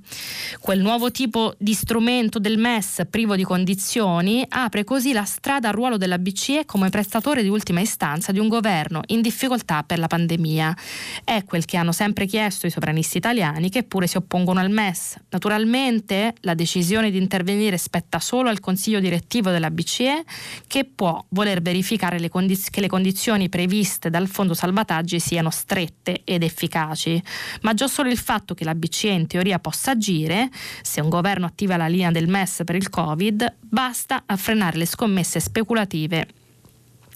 [0.60, 5.76] Quel nuovo tipo di strumento del MES privo di condizioni apre così la strada al
[5.76, 10.08] ruolo della BCE come prestatore di ultima istanza di un governo in difficoltà per la
[10.08, 10.76] pandemia.
[11.24, 15.18] È quel che hanno sempre chiesto i sovranisti italiani che pure si oppongono al MES.
[15.30, 20.24] Naturalmente la decisione di intervenire spetta solo al Consiglio direttivo della BCE
[20.68, 26.22] che può voler verificare le condiz- che le condizioni previste dal Fondo salvataggi siano strette
[26.24, 27.22] ed efficaci.
[27.62, 30.50] Ma già solo il fatto che la BCE in teoria possa agire,
[30.82, 34.86] se un governo attiva la linea del MES per il Covid, basta a frenare le
[34.86, 36.44] scommesse speculative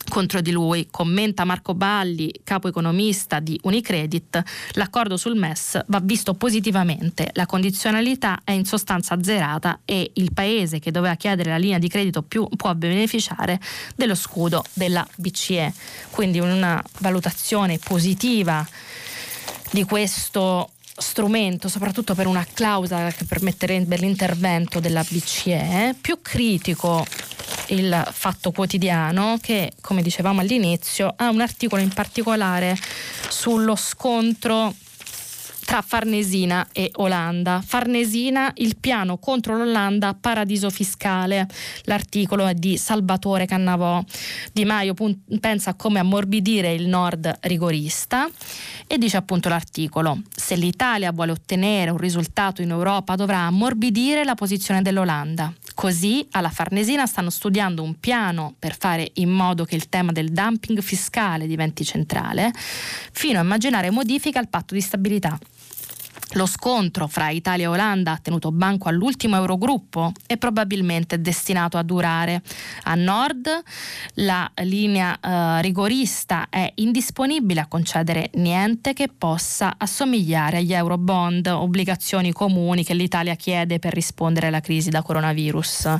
[0.10, 4.44] contro di lui, commenta Marco Balli, capo economista di Unicredit,
[4.74, 10.80] l'accordo sul MES va visto positivamente, la condizionalità è in sostanza azzerata e il paese
[10.80, 13.60] che doveva chiedere la linea di credito più può beneficiare
[13.96, 15.74] dello scudo della BCE.
[16.10, 18.68] Quindi una valutazione positiva
[19.72, 27.06] di questo strumento, soprattutto per una clausola che permetterebbe l'intervento della BCE, più critico
[27.68, 32.78] il Fatto Quotidiano che, come dicevamo all'inizio, ha un articolo in particolare
[33.30, 34.74] sullo scontro
[35.70, 37.62] tra Farnesina e Olanda.
[37.64, 41.48] Farnesina, il piano contro l'Olanda, paradiso fiscale.
[41.84, 44.04] L'articolo è di Salvatore Cannavò.
[44.52, 44.96] Di Maio
[45.40, 48.28] pensa a come ammorbidire il nord rigorista
[48.88, 54.34] e dice appunto l'articolo, se l'Italia vuole ottenere un risultato in Europa dovrà ammorbidire la
[54.34, 55.54] posizione dell'Olanda.
[55.76, 60.32] Così alla Farnesina stanno studiando un piano per fare in modo che il tema del
[60.32, 62.52] dumping fiscale diventi centrale,
[63.12, 65.38] fino a immaginare modifiche al patto di stabilità.
[66.34, 71.82] Lo scontro fra Italia e Olanda tenuto banco all'ultimo Eurogruppo e probabilmente è destinato a
[71.82, 72.44] durare.
[72.84, 73.50] A nord
[74.16, 82.32] la linea eh, rigorista è indisponibile a concedere niente che possa assomigliare agli Eurobond, obbligazioni
[82.32, 85.98] comuni che l'Italia chiede per rispondere alla crisi da coronavirus.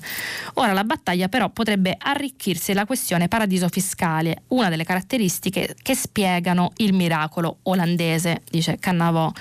[0.56, 6.72] Ora la battaglia però potrebbe arricchirsi la questione paradiso fiscale, una delle caratteristiche che spiegano
[6.78, 9.32] il miracolo olandese, dice Cannavò.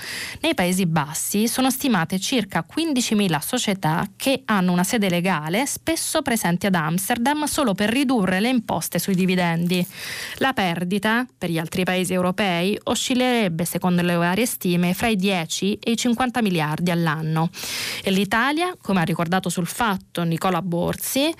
[0.41, 6.21] Nei paesi Paesi Bassi sono stimate circa 15.000 società che hanno una sede legale, spesso
[6.21, 9.85] presenti ad Amsterdam, solo per ridurre le imposte sui dividendi.
[10.37, 15.79] La perdita per gli altri paesi europei oscillerebbe, secondo le varie stime, fra i 10
[15.79, 17.49] e i 50 miliardi all'anno.
[18.01, 21.33] E l'Italia, come ha ricordato sul fatto Nicola Borsi,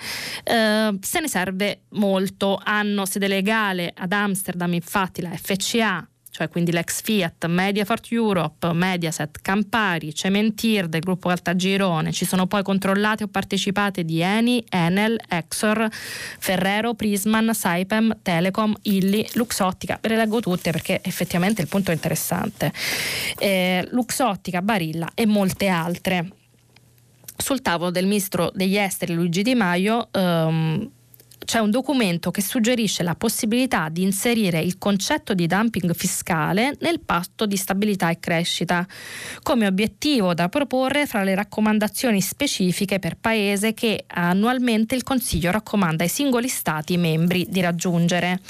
[0.44, 2.60] eh, se ne serve molto.
[2.62, 9.40] Hanno sede legale ad Amsterdam, infatti la FCA cioè quindi l'ex Fiat, Mediafort Europe, Mediaset,
[9.42, 15.88] Campari, Cementir del gruppo Caltagirone, ci sono poi controllate o partecipate di Eni, Enel, Exor,
[15.90, 21.94] Ferrero, Prisman, Saipem, Telecom, Illy, Luxottica, ve le leggo tutte perché effettivamente il punto è
[21.94, 22.72] interessante.
[23.38, 26.28] Eh, Luxottica, Barilla e molte altre.
[27.36, 30.90] Sul tavolo del ministro degli esteri Luigi Di Maio ehm,
[31.44, 37.00] c'è un documento che suggerisce la possibilità di inserire il concetto di dumping fiscale nel
[37.00, 38.86] patto di stabilità e crescita,
[39.42, 46.04] come obiettivo da proporre fra le raccomandazioni specifiche per paese che annualmente il Consiglio raccomanda
[46.04, 48.40] ai singoli Stati membri di raggiungere.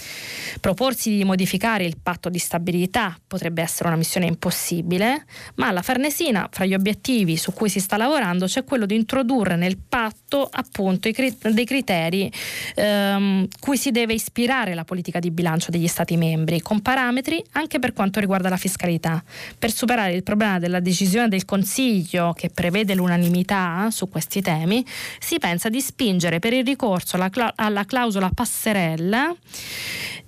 [0.61, 5.25] Proporsi di modificare il patto di stabilità potrebbe essere una missione impossibile,
[5.55, 9.57] ma alla Farnesina, fra gli obiettivi su cui si sta lavorando, c'è quello di introdurre
[9.57, 12.31] nel patto appunto dei criteri
[12.81, 17.79] ehm, cui si deve ispirare la politica di bilancio degli Stati membri, con parametri anche
[17.79, 19.23] per quanto riguarda la fiscalità.
[19.59, 24.85] Per superare il problema della decisione del Consiglio, che prevede l'unanimità su questi temi,
[25.19, 29.35] si pensa di spingere per il ricorso alla, cla- alla clausola passerella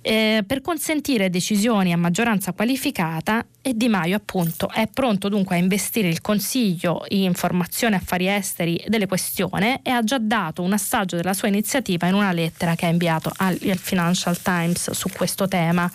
[0.03, 5.59] eh, per consentire decisioni a maggioranza qualificata e Di Maio appunto è pronto dunque a
[5.59, 11.15] investire il Consiglio in formazione affari esteri delle questioni e ha già dato un assaggio
[11.15, 15.47] della sua iniziativa in una lettera che ha inviato al, al Financial Times su questo
[15.47, 15.89] tema.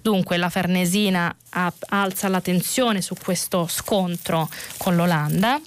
[0.00, 5.60] Dunque la Farnesina ha, alza la tensione su questo scontro con l'Olanda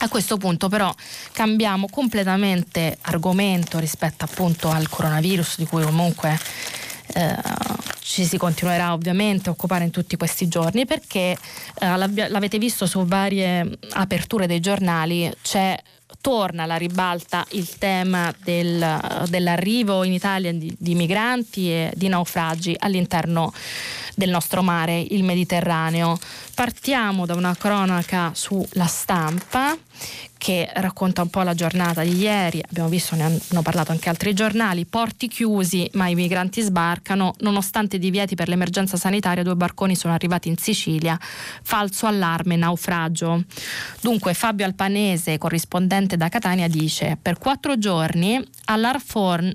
[0.00, 0.94] a questo punto però
[1.32, 6.38] cambiamo completamente argomento rispetto appunto al coronavirus di cui comunque
[7.14, 7.36] eh,
[8.00, 11.36] ci si continuerà ovviamente a occupare in tutti questi giorni perché
[11.78, 11.96] eh,
[12.28, 15.76] l'avete visto su varie aperture dei giornali c'è
[16.20, 22.74] torna alla ribalta il tema del, dell'arrivo in Italia di, di migranti e di naufragi
[22.78, 23.52] all'interno
[24.14, 26.18] del nostro mare, il Mediterraneo.
[26.54, 29.76] Partiamo da una cronaca sulla stampa
[30.46, 34.32] che racconta un po' la giornata di ieri, abbiamo visto, ne hanno parlato anche altri
[34.32, 40.14] giornali, porti chiusi ma i migranti sbarcano, nonostante divieti per l'emergenza sanitaria due barconi sono
[40.14, 43.42] arrivati in Sicilia, falso allarme, naufragio.
[44.00, 49.52] Dunque Fabio Alpanese, corrispondente da Catania, dice per quattro giorni Allarphone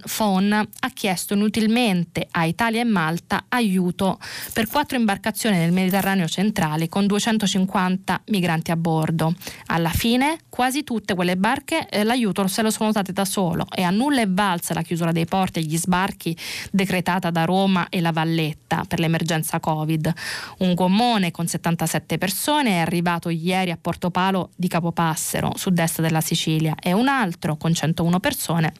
[0.79, 4.19] ha chiesto inutilmente a Italia e Malta aiuto
[4.51, 9.33] per quattro imbarcazioni nel Mediterraneo centrale con 250 migranti a bordo.
[9.67, 13.65] Alla fine quasi quasi tutte quelle barche eh, l'aiuto se lo sono date da solo
[13.73, 16.35] e a nulla è valsa la chiusura dei porti e gli sbarchi
[16.71, 20.13] decretata da Roma e la Valletta per l'emergenza Covid.
[20.59, 26.75] Un gommone con 77 persone è arrivato ieri a Portopalo di Capopassero, sud-est della Sicilia,
[26.81, 28.73] e un altro con 101 persone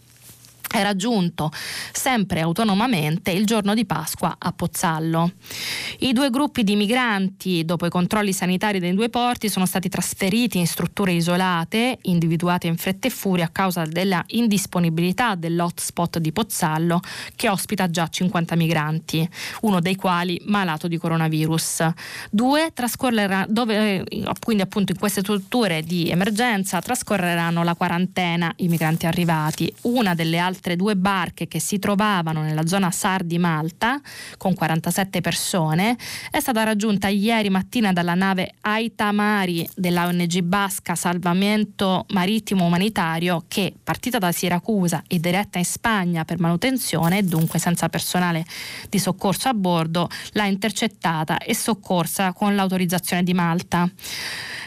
[0.80, 1.52] raggiunto
[1.92, 5.34] sempre autonomamente il giorno di Pasqua a Pozzallo.
[6.00, 10.58] I due gruppi di migranti, dopo i controlli sanitari dei due porti, sono stati trasferiti
[10.58, 17.02] in strutture isolate, individuate in fretta e furia a causa della indisponibilità dell'hotspot di Pozzallo,
[17.36, 19.30] che ospita già 50 migranti,
[19.62, 21.90] uno dei quali malato di coronavirus.
[22.30, 24.06] Due trascorreranno, dove,
[24.40, 29.74] quindi appunto in queste strutture di emergenza trascorreranno la quarantena i migranti arrivati.
[29.82, 34.00] Una delle altre altre due barche che si trovavano nella zona SAR di Malta,
[34.38, 35.98] con 47 persone,
[36.30, 43.74] è stata raggiunta ieri mattina dalla nave Aitamari della ONG Basca Salvamento Marittimo Umanitario che,
[43.84, 48.46] partita da Siracusa e diretta in Spagna per manutenzione e dunque senza personale
[48.88, 53.90] di soccorso a bordo, l'ha intercettata e soccorsa con l'autorizzazione di Malta.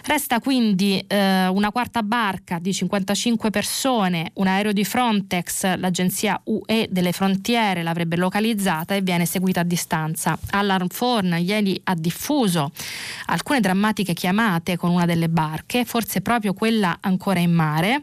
[0.07, 6.89] Resta quindi eh, una quarta barca di 55 persone, un aereo di Frontex, l'agenzia UE
[6.91, 10.39] delle frontiere l'avrebbe localizzata e viene seguita a distanza.
[10.51, 12.71] Alarm Phone ieri ha diffuso
[13.27, 18.01] alcune drammatiche chiamate con una delle barche, forse proprio quella ancora in mare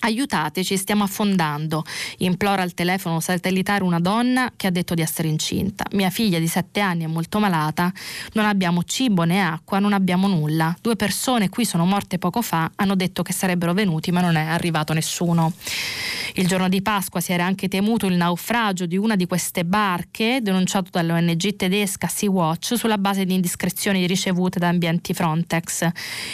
[0.00, 1.84] Aiutateci, stiamo affondando,
[2.18, 5.84] implora al telefono satellitare una donna che ha detto di essere incinta.
[5.92, 7.92] Mia figlia di 7 anni è molto malata,
[8.32, 10.76] non abbiamo cibo né acqua, non abbiamo nulla.
[10.80, 14.44] Due persone qui sono morte poco fa, hanno detto che sarebbero venuti ma non è
[14.44, 15.52] arrivato nessuno.
[16.34, 20.40] Il giorno di Pasqua si era anche temuto il naufragio di una di queste barche,
[20.42, 25.88] denunciato dall'ONG tedesca Sea-Watch sulla base di indiscrezioni ricevute da ambienti Frontex.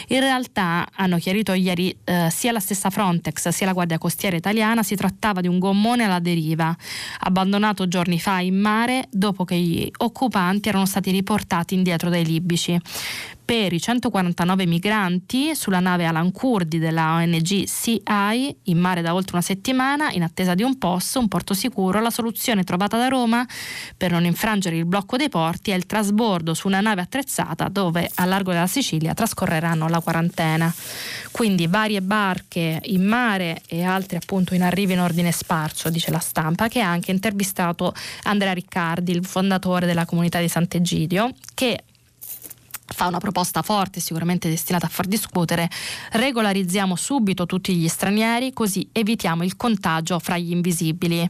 [0.07, 4.83] In realtà, hanno chiarito ieri eh, sia la stessa Frontex sia la Guardia Costiera italiana,
[4.83, 6.75] si trattava di un gommone alla deriva,
[7.19, 12.77] abbandonato giorni fa in mare dopo che gli occupanti erano stati riportati indietro dai libici
[13.53, 19.35] per i 149 migranti sulla nave Alan Kurdi della ONG CI in mare da oltre
[19.35, 22.01] una settimana in attesa di un posto, un porto sicuro.
[22.01, 23.45] La soluzione trovata da Roma
[23.95, 28.09] per non infrangere il blocco dei porti è il trasbordo su una nave attrezzata dove
[28.15, 30.73] a largo della Sicilia trascorreranno la quarantena.
[31.31, 36.17] Quindi varie barche in mare e altre appunto in arrivo in ordine sparso, dice la
[36.17, 37.93] stampa, che ha anche intervistato
[38.23, 41.83] Andrea Riccardi, il fondatore della comunità di Sant'Egidio, che
[42.85, 45.69] fa una proposta forte, sicuramente destinata a far discutere,
[46.11, 51.29] regolarizziamo subito tutti gli stranieri così evitiamo il contagio fra gli invisibili.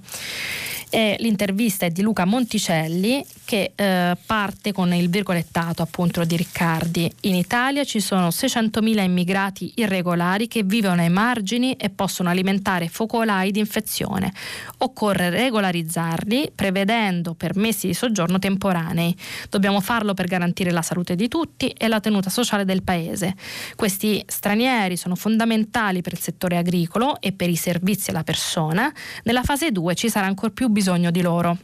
[0.89, 7.11] E l'intervista è di Luca Monticelli che eh, parte con il virgolettato appunto di Riccardi.
[7.21, 13.49] In Italia ci sono 600.000 immigrati irregolari che vivono ai margini e possono alimentare focolai
[13.49, 14.31] di infezione.
[14.79, 19.17] Occorre regolarizzarli prevedendo permessi di soggiorno temporanei.
[19.49, 21.42] Dobbiamo farlo per garantire la salute di tutti
[21.77, 23.35] e la tenuta sociale del paese.
[23.75, 28.91] Questi stranieri sono fondamentali per il settore agricolo e per i servizi alla persona.
[29.23, 31.57] Nella fase 2 ci sarà ancora più bisogno di loro.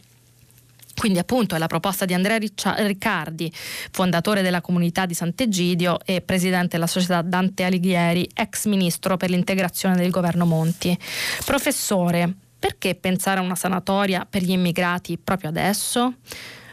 [0.96, 3.50] Quindi appunto è la proposta di Andrea Riccardi,
[3.92, 9.96] fondatore della comunità di Sant'Egidio e presidente della società Dante Alighieri, ex ministro per l'integrazione
[9.96, 10.98] del governo Monti.
[11.46, 16.16] Professore, perché pensare a una sanatoria per gli immigrati proprio adesso?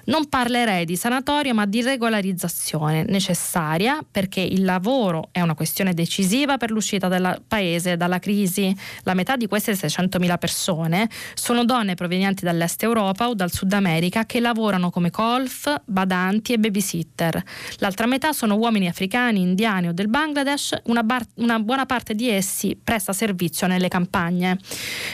[0.06, 6.58] Non parlerei di sanatoria ma di regolarizzazione necessaria perché il lavoro è una questione decisiva
[6.58, 8.74] per l'uscita del paese dalla crisi.
[9.02, 14.26] La metà di queste 600.000 persone sono donne provenienti dall'est Europa o dal Sud America
[14.26, 17.42] che lavorano come colf, badanti e babysitter.
[17.78, 22.30] L'altra metà sono uomini africani, indiani o del Bangladesh, una, bar- una buona parte di
[22.30, 24.56] essi presta servizio nelle campagne.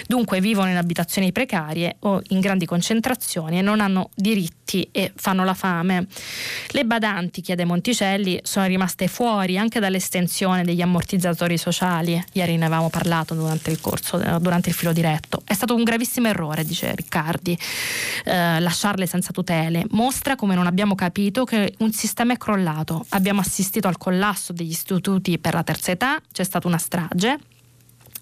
[0.06, 5.12] Dunque vivono in abitazioni precarie o in grandi concentrazioni e non hanno diritti alimenti e
[5.14, 6.06] fanno la fame.
[6.68, 12.22] Le badanti, chiede Monticelli, sono rimaste fuori anche dall'estensione degli ammortizzatori sociali.
[12.32, 15.42] Ieri ne avevamo parlato durante il corso, durante il filo diretto.
[15.44, 17.58] È stato un gravissimo errore, dice Riccardi,
[18.24, 19.84] eh, lasciarle senza tutele.
[19.90, 23.04] Mostra come non abbiamo capito che un sistema è crollato.
[23.10, 27.38] Abbiamo assistito al collasso degli istituti per la terza età, c'è stata una strage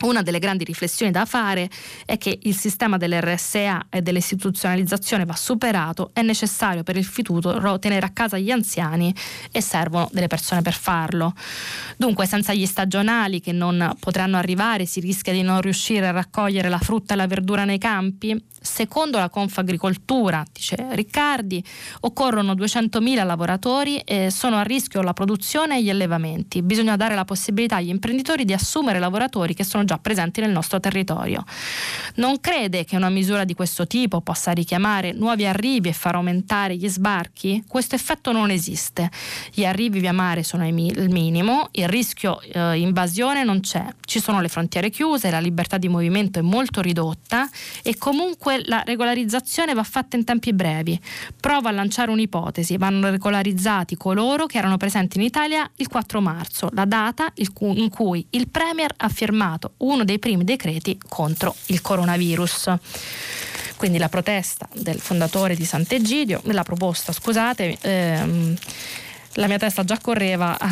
[0.02, 1.68] una delle grandi riflessioni da fare
[2.04, 8.06] è che il sistema dell'RSA e dell'istituzionalizzazione va superato, è necessario per il futuro tenere
[8.06, 9.14] a casa gli anziani
[9.50, 11.34] e servono delle persone per farlo.
[11.96, 16.68] Dunque senza gli stagionali che non potranno arrivare si rischia di non riuscire a raccogliere
[16.68, 18.42] la frutta e la verdura nei campi?
[18.62, 21.64] Secondo la Confagricoltura, dice Riccardi,
[22.00, 26.62] occorrono 200.000 lavoratori e sono a rischio la produzione e gli allevamenti.
[26.62, 30.78] Bisogna dare la possibilità agli imprenditori di assumere lavoratori che sono già presenti nel nostro
[30.78, 31.44] territorio.
[32.16, 36.76] Non crede che una misura di questo tipo possa richiamare nuovi arrivi e far aumentare
[36.76, 37.64] gli sbarchi?
[37.66, 39.10] Questo effetto non esiste.
[39.52, 44.40] Gli arrivi via mare sono il minimo, il rischio eh, invasione non c'è, ci sono
[44.40, 47.48] le frontiere chiuse, la libertà di movimento è molto ridotta
[47.82, 51.00] e comunque la regolarizzazione va fatta in tempi brevi.
[51.40, 56.68] Provo a lanciare un'ipotesi, vanno regolarizzati coloro che erano presenti in Italia il 4 marzo,
[56.72, 62.74] la data in cui il Premier ha firmato uno dei primi decreti contro il coronavirus.
[63.76, 68.56] Quindi la protesta del fondatore di Sant'Egidio, la proposta, scusate, ehm,
[69.34, 70.70] la mia testa già correva a,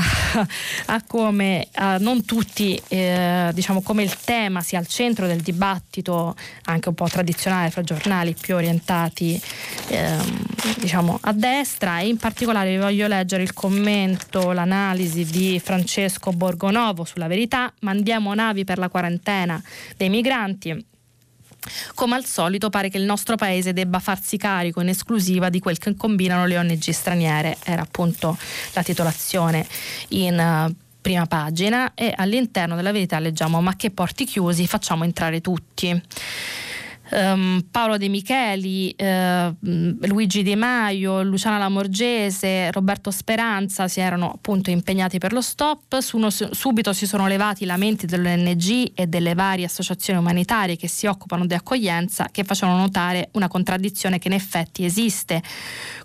[0.86, 6.34] a come a non tutti, eh, diciamo come il tema sia al centro del dibattito
[6.64, 9.40] anche un po' tradizionale fra giornali più orientati
[9.88, 10.16] eh,
[10.78, 12.00] diciamo a destra.
[12.00, 18.34] E in particolare vi voglio leggere il commento, l'analisi di Francesco Borgonovo sulla verità, mandiamo
[18.34, 19.62] navi per la quarantena
[19.96, 20.84] dei migranti
[21.94, 25.78] come al solito pare che il nostro paese debba farsi carico in esclusiva di quel
[25.78, 28.36] che combinano le ONG straniere, era appunto
[28.72, 29.66] la titolazione
[30.08, 35.40] in uh, prima pagina e all'interno della verità leggiamo ma che porti chiusi facciamo entrare
[35.40, 36.02] tutti
[37.10, 39.54] um, Paolo De Micheli, uh,
[40.06, 45.98] Luigi Di Maio, Luciana Lamorgese, Roberto Speranza si erano appunto impegnati per lo stop.
[46.00, 51.06] Suno, subito si sono levati i lamenti dell'ONG e delle varie associazioni umanitarie che si
[51.06, 55.42] occupano di accoglienza che facevano notare una contraddizione che in effetti esiste.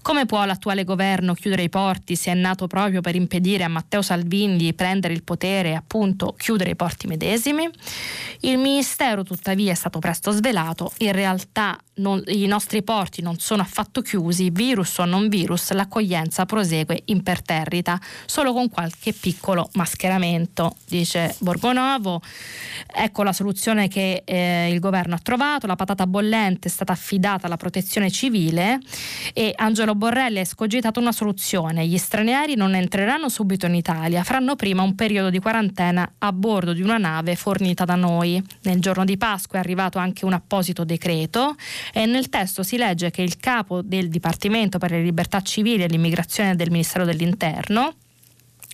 [0.01, 4.01] Come può l'attuale governo chiudere i porti se è nato proprio per impedire a Matteo
[4.01, 7.69] Salvini di prendere il potere e appunto chiudere i porti medesimi?
[8.41, 13.61] Il Ministero tuttavia è stato presto svelato in realtà non, i nostri porti non sono
[13.61, 21.35] affatto chiusi, virus o non virus, l'accoglienza prosegue imperterrita, solo con qualche piccolo mascheramento, dice
[21.39, 22.21] Borgonovo.
[22.95, 27.45] Ecco la soluzione che eh, il governo ha trovato, la patata bollente è stata affidata
[27.45, 28.79] alla protezione civile
[29.33, 34.55] e Angelo Borrelli ha escogitato una soluzione, gli stranieri non entreranno subito in Italia, faranno
[34.55, 38.41] prima un periodo di quarantena a bordo di una nave fornita da noi.
[38.63, 41.55] Nel giorno di Pasqua è arrivato anche un apposito decreto
[41.93, 45.87] e nel testo si legge che il capo del Dipartimento per le libertà civili e
[45.87, 47.95] l'immigrazione del Ministero dell'Interno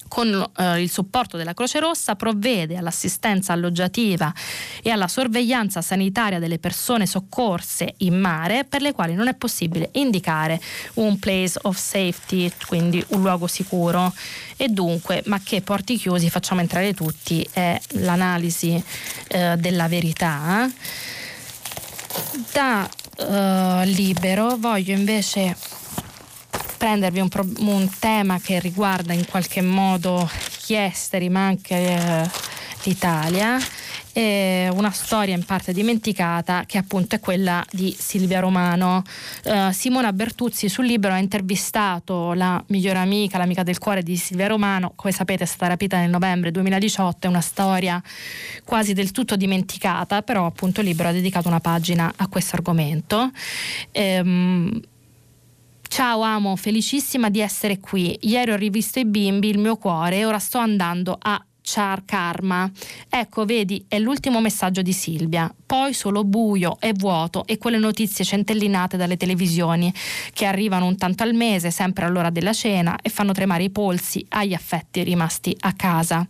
[0.09, 4.33] con eh, il supporto della Croce Rossa provvede all'assistenza alloggiativa
[4.81, 9.89] e alla sorveglianza sanitaria delle persone soccorse in mare per le quali non è possibile
[9.93, 10.59] indicare
[10.95, 14.13] un place of safety, quindi un luogo sicuro.
[14.57, 18.83] E dunque, ma che porti chiusi facciamo entrare tutti è l'analisi
[19.27, 20.69] eh, della verità.
[22.51, 25.55] Da uh, libero voglio invece
[26.77, 30.29] prendervi un, pro- un, tema che riguarda in qualche modo
[30.65, 32.29] gli esteri ma anche eh,
[32.83, 33.59] l'Italia
[34.13, 39.03] eh, una storia in parte dimenticata che appunto è quella di Silvia Romano.
[39.43, 44.47] Eh, Simona Bertuzzi sul libro ha intervistato la migliore amica, l'amica del cuore di Silvia
[44.47, 48.01] Romano, come sapete è stata rapita nel novembre 2018, è una storia
[48.63, 53.31] quasi del tutto dimenticata, però appunto il libro ha dedicato una pagina a questo argomento.
[53.91, 54.81] Ehm,
[55.89, 58.15] Ciao amo, felicissima di essere qui.
[58.21, 62.69] Ieri ho rivisto i bimbi, il mio cuore e ora sto andando a Char Karma.
[63.09, 68.25] Ecco, vedi, è l'ultimo messaggio di Silvia poi solo buio e vuoto e quelle notizie
[68.25, 69.93] centellinate dalle televisioni
[70.33, 74.25] che arrivano un tanto al mese, sempre all'ora della cena e fanno tremare i polsi
[74.29, 76.27] agli affetti rimasti a casa.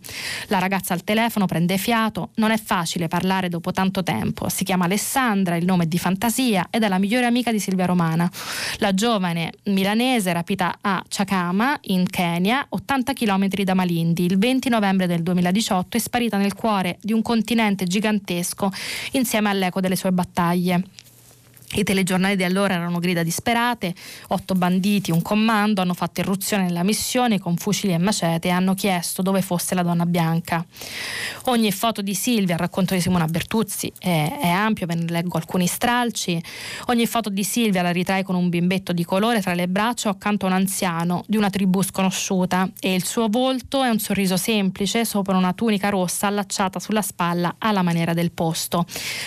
[0.48, 4.50] La ragazza al telefono prende fiato, non è facile parlare dopo tanto tempo.
[4.50, 7.86] Si chiama Alessandra, il nome è di fantasia ed è la migliore amica di Silvia
[7.86, 8.30] Romana.
[8.76, 15.06] La giovane milanese rapita a Chakama in Kenya, 80 km da Malindi, il 20 novembre
[15.06, 18.70] del 2018 è sparita nel cuore di un continente gigantesco
[19.12, 20.82] in insieme all'eco delle sue battaglie.
[21.72, 23.94] I telegiornali di allora erano grida disperate,
[24.28, 28.74] otto banditi, un comando hanno fatto irruzione nella missione con fucili e macete e hanno
[28.74, 30.66] chiesto dove fosse la donna bianca.
[31.44, 35.36] Ogni foto di Silvia, il racconto di Simona Bertuzzi, è, è ampio, ve ne leggo
[35.36, 36.42] alcuni stralci.
[36.86, 40.46] Ogni foto di Silvia la ritrae con un bimbetto di colore tra le braccia accanto
[40.46, 45.04] a un anziano di una tribù sconosciuta e il suo volto è un sorriso semplice
[45.04, 48.84] sopra una tunica rossa allacciata sulla spalla alla maniera del posto.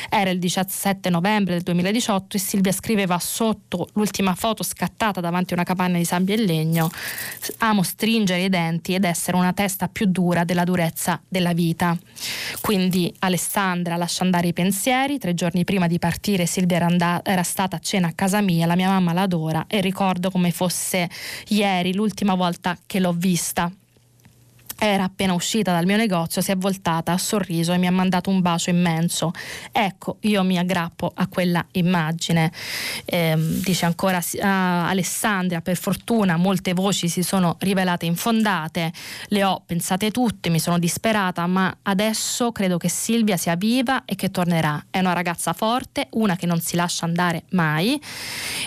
[0.09, 5.55] Era il 17 novembre del 2018 e Silvia scriveva sotto l'ultima foto scattata davanti a
[5.55, 6.89] una capanna di sabbia e legno
[7.59, 11.97] amo stringere i denti ed essere una testa più dura della durezza della vita.
[12.61, 17.43] Quindi Alessandra lascia andare i pensieri, tre giorni prima di partire Silvia era, and- era
[17.43, 21.09] stata a cena a casa mia, la mia mamma l'adora e ricordo come fosse
[21.49, 23.71] ieri l'ultima volta che l'ho vista
[24.85, 28.29] era appena uscita dal mio negozio, si è voltata, ha sorriso e mi ha mandato
[28.29, 29.31] un bacio immenso.
[29.71, 32.51] Ecco, io mi aggrappo a quella immagine.
[33.05, 38.91] Eh, dice ancora uh, Alessandria, per fortuna molte voci si sono rivelate infondate,
[39.27, 44.15] le ho pensate tutte, mi sono disperata, ma adesso credo che Silvia sia viva e
[44.15, 44.87] che tornerà.
[44.89, 48.01] È una ragazza forte, una che non si lascia andare mai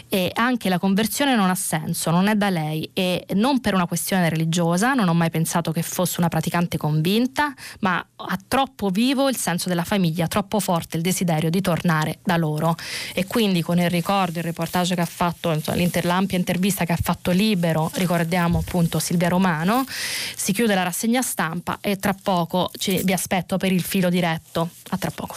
[0.09, 3.87] e anche la conversione non ha senso, non è da lei e non per una
[3.87, 8.89] questione religiosa, non ho mai pensato che fosse fosse una praticante convinta, ma ha troppo
[8.89, 12.77] vivo il senso della famiglia, troppo forte il desiderio di tornare da loro.
[13.13, 16.99] E quindi con il ricordo, il reportage che ha fatto, insomma, l'ampia intervista che ha
[17.01, 23.03] fatto Libero, ricordiamo appunto Silvia Romano, si chiude la rassegna stampa e tra poco ci,
[23.03, 24.71] vi aspetto per il filo diretto.
[24.91, 25.37] A tra poco.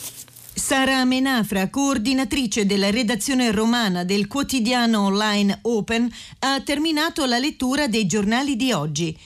[0.54, 8.06] Sara Menafra, coordinatrice della redazione romana del quotidiano online Open, ha terminato la lettura dei
[8.06, 9.18] giornali di oggi.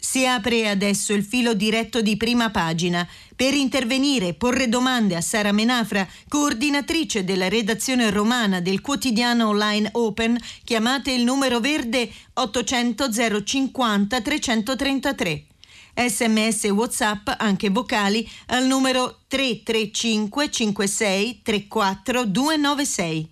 [0.00, 3.06] Si apre adesso il filo diretto di prima pagina.
[3.36, 9.90] Per intervenire e porre domande a Sara Menafra, coordinatrice della redazione romana del quotidiano online
[9.92, 15.44] Open, chiamate il numero verde 800 050 333.
[15.94, 23.28] Sms WhatsApp, anche vocali, al numero 335 56 34 296.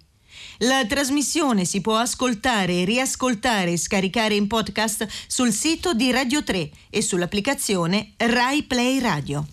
[0.62, 6.70] La trasmissione si può ascoltare, riascoltare e scaricare in podcast sul sito di Radio 3
[6.90, 9.46] e sull'applicazione Rai Play Radio.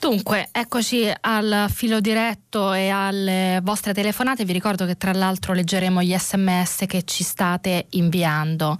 [0.00, 4.44] Dunque, eccoci al filo diretto e alle vostre telefonate.
[4.44, 8.76] Vi ricordo che tra l'altro leggeremo gli sms che ci state inviando.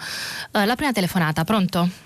[0.50, 2.03] Uh, la prima telefonata, pronto?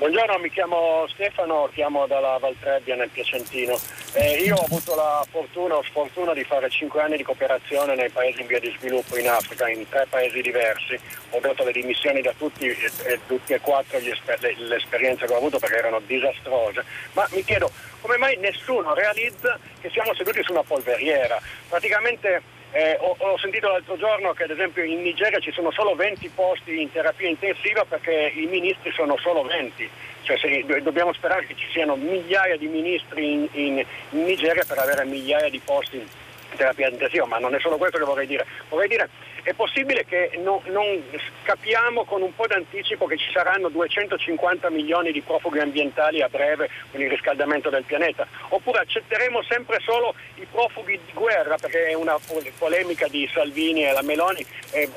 [0.00, 3.78] Buongiorno, mi chiamo Stefano, chiamo dalla Valtrebbia nel Piacentino.
[4.14, 8.08] Eh, io ho avuto la fortuna o sfortuna di fare 5 anni di cooperazione nei
[8.08, 10.98] paesi in via di sviluppo in Africa, in tre paesi diversi.
[11.32, 15.26] Ho dato le dimissioni da tutti e, e tutti e quattro esper- le, le esperienze
[15.26, 16.82] che ho avuto perché erano disastrose.
[17.12, 17.70] Ma mi chiedo
[18.00, 21.38] come mai nessuno realizza che siamo seduti su una polveriera?
[21.68, 22.40] Praticamente
[22.72, 26.30] eh, ho, ho, sentito l'altro giorno che ad esempio in Nigeria ci sono solo 20
[26.34, 29.90] posti in terapia intensiva perché i ministri sono solo 20.
[30.22, 34.78] Cioè se, dobbiamo sperare che ci siano migliaia di ministri in, in, in Nigeria per
[34.78, 36.06] avere migliaia di posti
[36.56, 38.46] terapia intensiva, ma non è solo questo che vorrei dire.
[38.68, 39.08] Vorrei dire
[39.42, 41.02] è possibile che no, non
[41.42, 46.68] capiamo con un po' d'anticipo che ci saranno 250 milioni di profughi ambientali a breve
[46.90, 48.26] con il riscaldamento del pianeta?
[48.48, 52.18] Oppure accetteremo sempre solo i profughi di guerra, perché è una
[52.58, 54.88] polemica di Salvini e la Meloni, eh,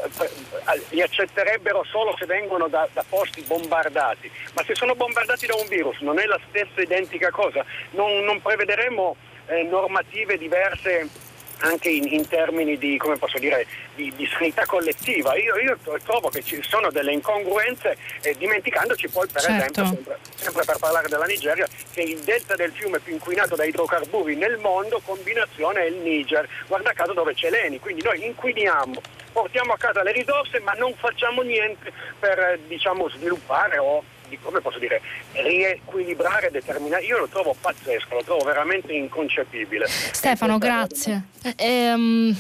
[0.90, 4.30] li accetterebbero solo se vengono da, da posti bombardati.
[4.54, 7.64] Ma se sono bombardati da un virus non è la stessa identica cosa?
[7.92, 9.16] Non, non prevederemo
[9.48, 13.00] eh, normative diverse anche in, in termini di,
[13.40, 15.36] dire, di, di, sanità collettiva.
[15.36, 19.58] Io, io, trovo che ci sono delle incongruenze, eh, dimenticandoci poi per certo.
[19.58, 23.64] esempio, sempre, sempre, per parlare della Nigeria, che il delta del fiume più inquinato da
[23.64, 29.02] idrocarburi nel mondo, combinazione è il Niger, guarda caso dove c'è l'ENI, quindi noi inquiniamo,
[29.32, 34.04] portiamo a casa le risorse ma non facciamo niente per eh, diciamo, sviluppare o
[34.42, 35.02] come posso dire,
[35.34, 37.06] riequilibrare determinati.
[37.06, 39.86] Io lo trovo pazzesco, lo trovo veramente inconcepibile.
[39.88, 41.32] Stefano, grazie.
[41.58, 41.94] Eh,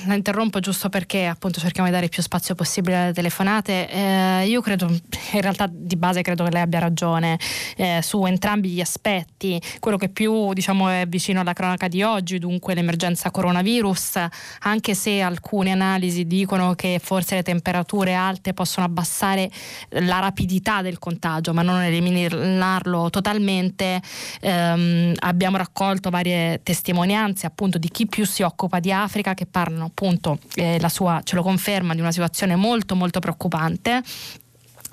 [0.05, 3.89] la interrompo giusto perché appunto cerchiamo di dare più spazio possibile alle telefonate.
[3.89, 7.37] Eh, io credo, in realtà di base credo che lei abbia ragione
[7.75, 9.61] eh, su entrambi gli aspetti.
[9.79, 14.25] Quello che più diciamo è vicino alla cronaca di oggi, dunque l'emergenza coronavirus,
[14.59, 19.49] anche se alcune analisi dicono che forse le temperature alte possono abbassare
[19.89, 24.01] la rapidità del contagio, ma non eliminarlo totalmente,
[24.41, 29.86] ehm, abbiamo raccolto varie testimonianze appunto di chi più si occupa di Africa che parlano
[29.86, 34.01] appunto, eh, la sua, ce lo conferma, di una situazione molto molto preoccupante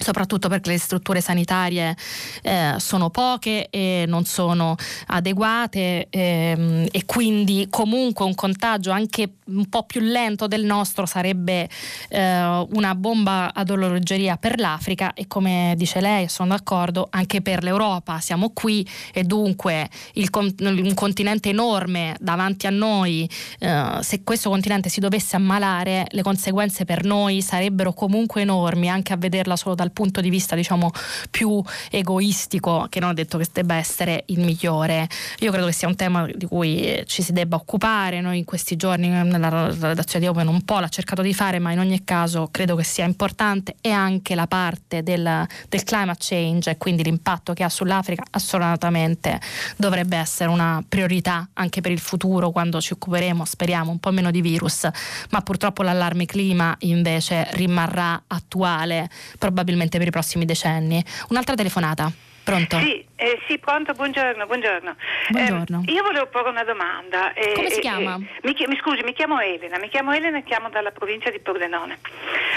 [0.01, 1.97] soprattutto perché le strutture sanitarie
[2.43, 4.75] eh, sono poche e non sono
[5.09, 11.69] adeguate ehm, e quindi comunque un contagio anche un po' più lento del nostro sarebbe
[12.09, 17.63] eh, una bomba ad orologeria per l'Africa e come dice lei, sono d'accordo, anche per
[17.63, 18.21] l'Europa.
[18.21, 23.29] Siamo qui e dunque il, un continente enorme davanti a noi,
[23.59, 29.13] eh, se questo continente si dovesse ammalare, le conseguenze per noi sarebbero comunque enormi, anche
[29.13, 30.91] a vederla solo dal punto di vista diciamo
[31.31, 35.09] più egoistico, che non ho detto che debba essere il migliore.
[35.41, 38.77] Io credo che sia un tema di cui ci si debba occupare, noi in questi
[38.77, 42.49] giorni nella redazione di Open un po' l'ha cercato di fare, ma in ogni caso
[42.51, 47.53] credo che sia importante e anche la parte del, del climate change e quindi l'impatto
[47.53, 49.41] che ha sull'Africa assolutamente
[49.77, 54.31] dovrebbe essere una priorità anche per il futuro quando ci occuperemo, speriamo, un po' meno
[54.31, 54.89] di virus,
[55.31, 61.03] ma purtroppo l'allarme clima invece rimarrà attuale probabilmente per i prossimi decenni.
[61.29, 62.30] Un'altra telefonata.
[62.43, 62.79] Pronto?
[62.79, 64.47] Sì, eh, sì, pronto, buongiorno.
[64.47, 64.97] buongiorno.
[65.29, 65.85] buongiorno.
[65.87, 67.33] Eh, io volevo porre una domanda.
[67.35, 68.17] Eh, Come si chiama?
[68.17, 71.99] Mi, mi, scusi, mi chiamo Elena, mi chiamo Elena e chiamo dalla provincia di Pordenone.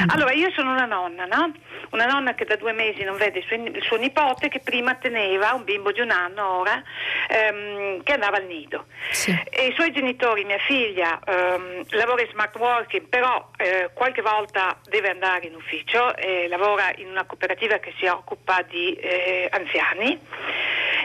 [0.03, 0.09] Mm.
[0.09, 1.51] Allora, io sono una nonna, no?
[1.91, 4.95] Una nonna che da due mesi non vede il suo, il suo nipote che prima
[4.95, 6.81] teneva, un bimbo di un anno ora,
[7.29, 8.85] ehm, che andava al nido.
[9.11, 9.31] Sì.
[9.49, 14.77] E i suoi genitori, mia figlia, ehm, lavora in smart working, però eh, qualche volta
[14.85, 20.19] deve andare in ufficio, e lavora in una cooperativa che si occupa di eh, anziani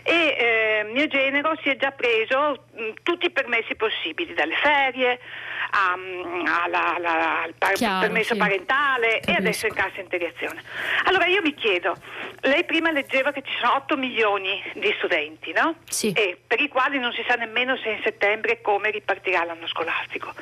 [0.03, 4.55] e eh, mio genero si è già preso mh, mm, tutti i permessi possibili, dalle
[4.57, 5.19] ferie
[5.71, 8.39] a, mm, alla, alla, al par- Chiaro, permesso sì.
[8.39, 9.31] parentale Capisco.
[9.31, 10.63] e adesso in cassa integrazione.
[11.05, 11.97] Allora io mi chiedo,
[12.43, 15.77] lei prima leggeva che ci sono 8 milioni di studenti, no?
[15.85, 16.13] Sì.
[16.13, 20.33] E per i quali non si sa nemmeno se in settembre come ripartirà l'anno scolastico.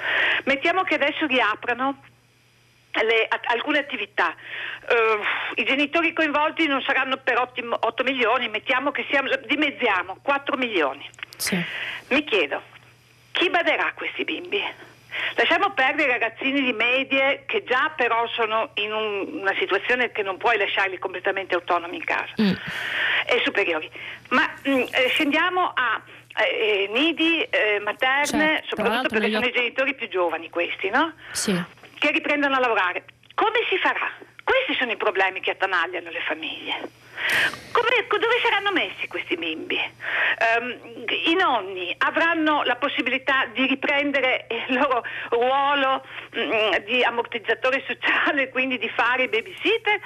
[0.45, 2.03] Mettiamo che adesso riaprano
[3.03, 4.35] le, alcune attività.
[4.89, 10.57] Uh, I genitori coinvolti non saranno per 8, 8 milioni, mettiamo che siamo, dimezziamo 4
[10.57, 11.09] milioni.
[11.37, 11.63] Sì.
[12.09, 12.63] Mi chiedo,
[13.33, 14.63] chi baderà a questi bimbi?
[15.35, 20.23] Lasciamo perdere i ragazzini di medie che già però sono in un, una situazione che
[20.23, 22.53] non puoi lasciarli completamente autonomi in casa mm.
[23.27, 23.91] e superiori.
[24.31, 26.03] Ma mh, mm, eh, scendiamo a
[26.39, 31.15] eh, nidi eh, materne, certo, soprattutto perché sono i genitori più giovani questi, no?
[31.33, 33.05] Sì che riprendono a lavorare.
[33.35, 34.11] Come si farà?
[34.43, 37.05] Questi sono i problemi che attanagliano le famiglie.
[37.73, 39.79] Come, dove saranno messi questi bimbi?
[40.59, 48.51] Um, I nonni avranno la possibilità di riprendere il loro ruolo um, di ammortizzatore sociale,
[48.51, 50.01] quindi di fare i babysitter?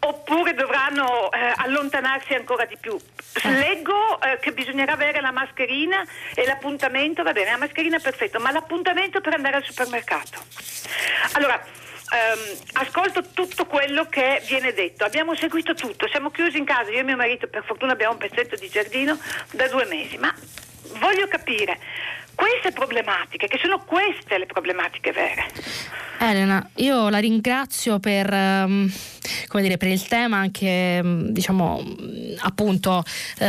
[0.00, 2.96] Oppure dovranno eh, allontanarsi ancora di più.
[3.44, 6.04] Leggo eh, che bisognerà avere la mascherina
[6.34, 10.42] e l'appuntamento, va bene, la mascherina è perfetto, ma l'appuntamento per andare al supermercato.
[11.32, 15.04] Allora, ehm, ascolto tutto quello che viene detto.
[15.04, 18.18] Abbiamo seguito tutto, siamo chiusi in casa, io e mio marito per fortuna abbiamo un
[18.18, 19.18] pezzetto di giardino
[19.52, 20.34] da due mesi, ma
[20.98, 21.78] voglio capire
[22.34, 25.46] queste problematiche, che sono queste le problematiche vere.
[26.22, 28.90] Elena, io la ringrazio per, um,
[29.54, 31.82] dire, per il tema, anche mm, diciamo
[32.40, 33.42] appunto uh,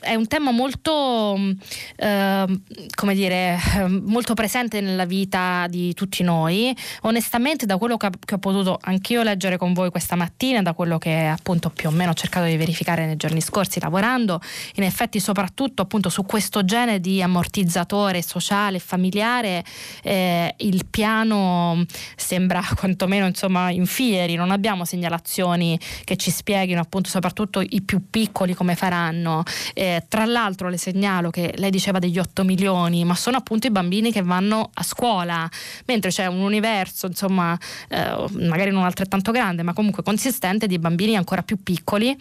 [0.00, 2.60] è un tema molto, uh,
[2.94, 3.58] come dire,
[4.02, 6.74] molto presente nella vita di tutti noi.
[7.02, 11.26] Onestamente, da quello che, ho potuto anch'io leggere con voi questa mattina, da quello che
[11.26, 14.40] appunto più o meno ho cercato di verificare nei giorni scorsi lavorando,
[14.76, 19.64] in effetti soprattutto appunto su questo genere di ammortizzatore sociale e familiare,
[20.02, 21.84] eh, il piano
[22.16, 28.10] sembra quantomeno insomma in fieri, non abbiamo segnalazioni che ci spieghino appunto soprattutto i più
[28.10, 29.42] piccoli come faranno.
[29.74, 33.70] Eh, tra l'altro le segnalo che lei diceva degli 8 milioni, ma sono appunto i
[33.70, 35.48] bambini che vanno a scuola,
[35.86, 37.58] mentre c'è un universo insomma
[37.88, 42.16] eh, magari non altrettanto grande, ma comunque consistente di bambini ancora più piccoli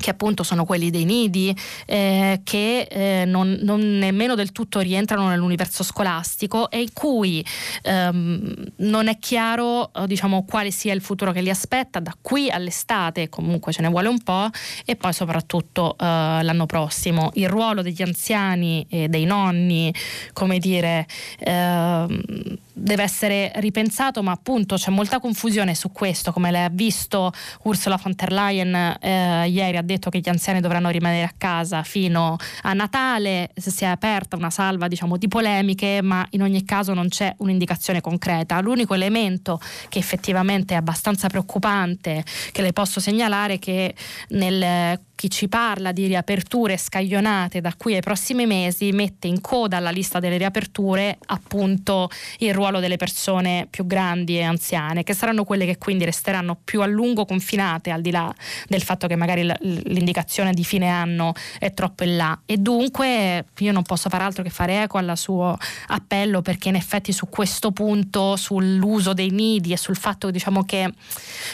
[0.00, 1.54] che appunto sono quelli dei nidi,
[1.86, 7.44] eh, che eh, non, non, nemmeno del tutto rientrano nell'universo scolastico e in cui
[7.82, 12.50] ehm, non è chiaro eh, diciamo, quale sia il futuro che li aspetta da qui
[12.50, 14.48] all'estate, comunque ce ne vuole un po',
[14.84, 17.30] e poi soprattutto eh, l'anno prossimo.
[17.34, 19.94] Il ruolo degli anziani e dei nonni,
[20.32, 21.06] come dire,
[21.38, 27.32] ehm, deve essere ripensato, ma appunto c'è molta confusione su questo, come lei ha visto
[27.64, 31.82] Ursula von der Leyen eh, ieri ha detto che gli anziani dovranno rimanere a casa
[31.82, 36.94] fino a Natale, si è aperta una salva diciamo, di polemiche, ma in ogni caso
[36.94, 38.60] non c'è un'indicazione concreta.
[38.60, 43.94] L'unico elemento che effettivamente è abbastanza preoccupante, che le posso segnalare, è che
[44.30, 49.76] nel chi ci parla di riaperture scaglionate da qui ai prossimi mesi mette in coda
[49.76, 52.08] alla lista delle riaperture appunto
[52.38, 56.80] il ruolo delle persone più grandi e anziane, che saranno quelle che quindi resteranno più
[56.80, 58.34] a lungo confinate, al di là
[58.66, 62.40] del fatto che magari l'indicazione di fine anno è troppo in là.
[62.46, 65.54] E dunque io non posso fare altro che fare eco al suo
[65.88, 70.90] appello perché in effetti su questo punto, sull'uso dei nidi e sul fatto diciamo, che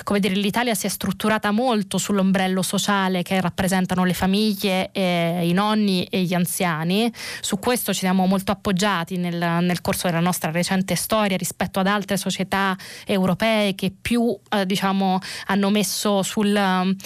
[0.04, 6.04] come dire, l'Italia si è strutturata molto sull'ombrello sociale che rappresentano le famiglie, i nonni
[6.04, 10.94] e gli anziani, su questo ci siamo molto appoggiati nel, nel corso della nostra recente
[10.94, 12.76] storia rispetto ad altre società
[13.07, 16.96] europee che più eh, diciamo, hanno messo sul, eh,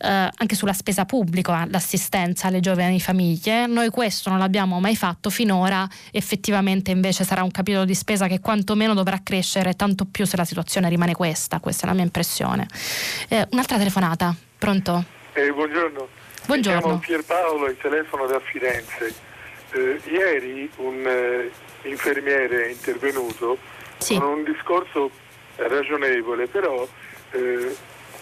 [0.00, 3.66] anche sulla spesa pubblica l'assistenza alle giovani famiglie.
[3.66, 8.40] Noi questo non l'abbiamo mai fatto finora, effettivamente invece sarà un capitolo di spesa che
[8.40, 12.66] quantomeno dovrà crescere tanto più se la situazione rimane questa, questa è la mia impressione.
[13.28, 15.18] Eh, un'altra telefonata, pronto?
[15.40, 16.06] Eh, buongiorno.
[16.44, 16.76] Buongiorno.
[16.76, 19.14] Mi chiamo Pierpaolo e telefono da Firenze.
[19.70, 21.50] Eh, ieri un eh,
[21.88, 23.56] infermiere è intervenuto
[23.96, 24.18] sì.
[24.18, 25.10] con un discorso
[25.56, 26.86] ragionevole, però
[27.30, 27.74] eh,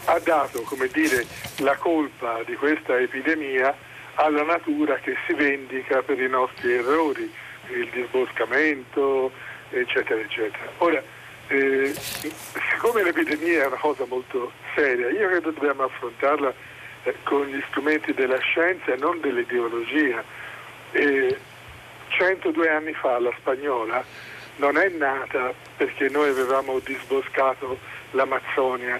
[0.04, 3.76] ha dato come dire, la colpa di questa epidemia
[4.14, 7.28] alla natura che si vendica per i nostri errori,
[7.70, 9.32] il disboscamento,
[9.70, 10.70] eccetera, eccetera.
[10.78, 11.02] Ora,
[11.48, 11.92] eh,
[12.70, 18.12] siccome l'epidemia è una cosa molto seria, io credo dobbiamo affrontarla eh, con gli strumenti
[18.12, 20.22] della scienza e non dell'ideologia.
[20.92, 21.38] Eh,
[22.08, 24.04] 102 anni fa la spagnola
[24.56, 27.78] non è nata perché noi avevamo disboscato
[28.12, 28.98] l'Amazzonia,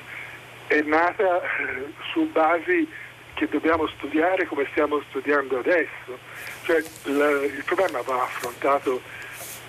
[0.67, 2.89] è nata eh, su basi
[3.35, 6.19] che dobbiamo studiare come stiamo studiando adesso.
[6.63, 9.01] Cioè, la, il problema va affrontato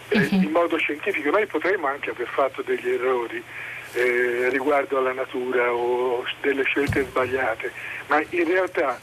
[0.10, 0.42] eh, uh-huh.
[0.42, 1.30] in modo scientifico.
[1.30, 3.44] Noi potremmo anche aver fatto degli errori
[3.94, 7.72] eh, riguardo alla natura o delle scelte sbagliate,
[8.08, 9.00] ma in realtà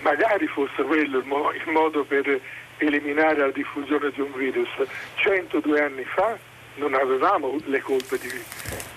[0.00, 2.40] magari fosse quello il, mo- il modo per
[2.78, 4.68] eliminare la diffusione di un virus.
[5.16, 6.36] 102 anni fa
[6.76, 8.28] non avevamo le colpe di,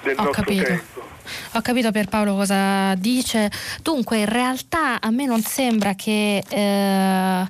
[0.04, 0.64] del Ho nostro capito.
[0.66, 1.06] tempo.
[1.54, 3.50] Ho capito per Paolo cosa dice.
[3.82, 7.48] Dunque, in realtà a me non sembra che eh,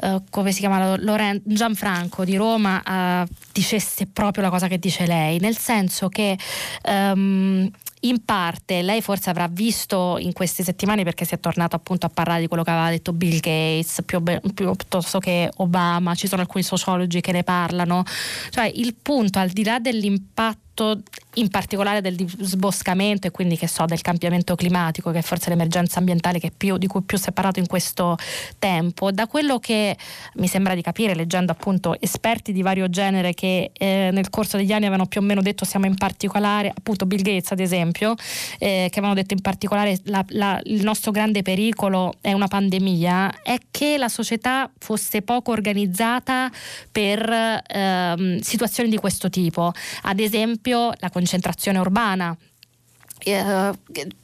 [0.00, 5.06] eh, come si chiama Loren- Gianfranco di Roma eh, dicesse proprio la cosa che dice
[5.06, 6.38] lei, nel senso che
[6.88, 7.70] um,
[8.00, 12.10] in parte lei forse avrà visto in queste settimane perché si è tornato appunto a
[12.10, 14.22] parlare di quello che aveva detto Bill Gates più,
[14.54, 18.04] piuttosto che Obama, ci sono alcuni sociologi che ne parlano,
[18.50, 20.64] cioè il punto al di là dell'impatto
[21.34, 25.98] in particolare del sboscamento e quindi che so del cambiamento climatico che è forse l'emergenza
[25.98, 28.16] ambientale più, di cui più si è parlato in questo
[28.58, 29.10] tempo.
[29.10, 29.96] Da quello che
[30.34, 34.72] mi sembra di capire leggendo appunto esperti di vario genere che eh, nel corso degli
[34.72, 38.14] anni avevano più o meno detto siamo in particolare appunto Bill Gates ad esempio
[38.58, 43.42] eh, che avevano detto in particolare la, la, il nostro grande pericolo è una pandemia
[43.42, 46.50] è che la società fosse poco organizzata
[46.90, 49.72] per eh, situazioni di questo tipo.
[50.02, 52.36] Ad esempio esempio la concentrazione urbana.
[53.24, 53.72] Eh,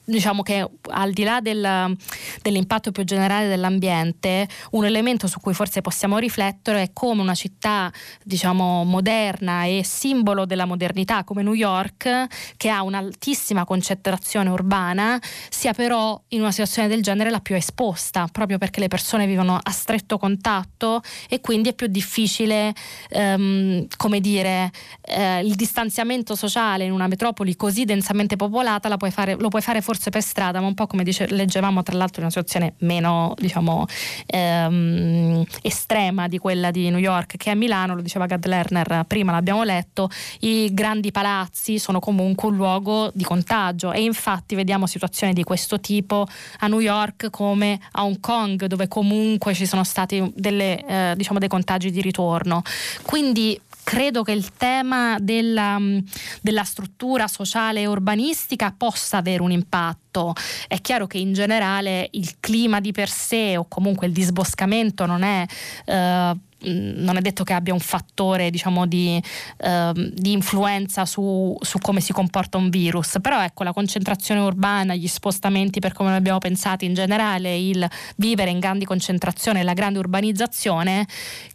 [0.05, 1.95] diciamo che al di là del,
[2.41, 7.91] dell'impatto più generale dell'ambiente, un elemento su cui forse possiamo riflettere è come una città
[8.23, 12.25] diciamo moderna e simbolo della modernità come New York,
[12.57, 18.27] che ha un'altissima concentrazione urbana, sia però in una situazione del genere la più esposta,
[18.31, 22.73] proprio perché le persone vivono a stretto contatto e quindi è più difficile,
[23.09, 29.35] ehm, come dire, eh, il distanziamento sociale in una metropoli così densamente popolata puoi fare,
[29.35, 32.23] lo puoi fare forse per strada, ma un po' come dice, leggevamo tra l'altro in
[32.23, 33.85] una situazione meno diciamo,
[34.25, 39.31] ehm, estrema di quella di New York che a Milano, lo diceva Gad Lerner, prima
[39.31, 45.33] l'abbiamo letto, i grandi palazzi sono comunque un luogo di contagio e infatti vediamo situazioni
[45.33, 46.25] di questo tipo
[46.59, 51.39] a New York come a Hong Kong dove comunque ci sono stati delle, eh, diciamo,
[51.39, 52.61] dei contagi di ritorno.
[53.03, 55.99] Quindi credo che il tema della, mm,
[56.41, 60.33] della, struttura sociale e urbanistica possa avere un impatto.
[60.67, 65.23] È chiaro che in generale il clima di per sé o comunque il disboscamento non
[65.23, 65.45] è...
[65.85, 69.21] Eh, non è detto che abbia un fattore diciamo, di,
[69.57, 74.95] eh, di, influenza su, su, come si comporta un virus, però ecco la concentrazione urbana,
[74.95, 79.99] gli spostamenti per come abbiamo pensato in generale, il vivere in grandi concentrazioni, la grande
[79.99, 81.07] urbanizzazione,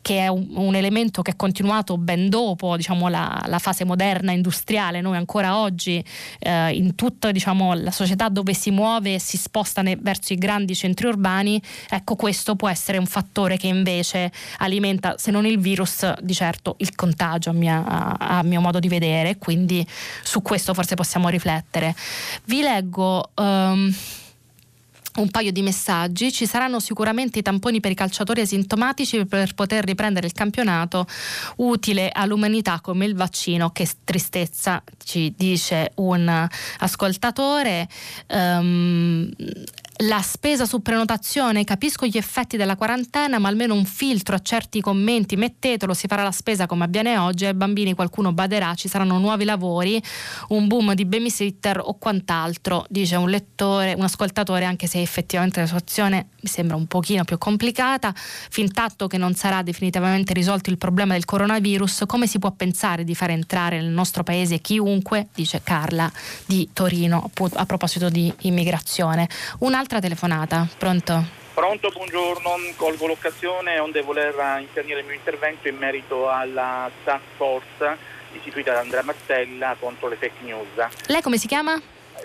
[0.03, 4.33] che è un, un elemento che è continuato ben dopo diciamo, la, la, fase moderna
[4.33, 6.03] industriale, noi ancora oggi
[6.39, 10.37] eh, in tutta diciamo, la società dove si muove e si sposta ne, verso i
[10.37, 15.47] grandi centri urbani, ecco questo può essere un fattore che invece alimenta aumenta, se non
[15.47, 17.85] il virus, di certo il contagio a, mia,
[18.19, 19.87] a, mio modo di vedere, quindi
[20.23, 21.95] su questo forse possiamo riflettere.
[22.45, 23.31] Vi leggo...
[23.37, 23.95] Um,
[25.17, 26.31] un paio di messaggi.
[26.31, 31.09] Ci saranno sicuramente i tamponi per i calciatori asintomatici per poter riprendere il campionato,
[31.57, 33.71] utile all'umanità come il vaccino.
[33.71, 37.89] Che tristezza, ci dice un ascoltatore.
[38.29, 39.29] Um,
[40.03, 44.81] la spesa su prenotazione, capisco gli effetti della quarantena, ma almeno un filtro a certi
[44.81, 49.19] commenti, mettetelo, si farà la spesa come avviene oggi, ai bambini qualcuno baderà, ci saranno
[49.19, 50.01] nuovi lavori,
[50.49, 55.67] un boom di babysitter o quant'altro, dice un lettore, un ascoltatore, anche se effettivamente la
[55.67, 60.79] situazione mi sembra un pochino più complicata, fin tanto che non sarà definitivamente risolto il
[60.79, 65.61] problema del coronavirus, come si può pensare di far entrare nel nostro paese chiunque, dice
[65.65, 66.11] Carla
[66.47, 69.29] di Torino, a proposito di immigrazione.
[69.59, 70.69] Un'altra un'altra telefonata.
[70.77, 71.25] Pronto?
[71.55, 72.51] Pronto, buongiorno.
[72.77, 77.97] Colgo l'occasione onde voler intervenire il mio intervento in merito alla task force
[78.35, 81.07] istituita da Andrea Martella contro le fake news.
[81.07, 81.81] Lei come si chiama?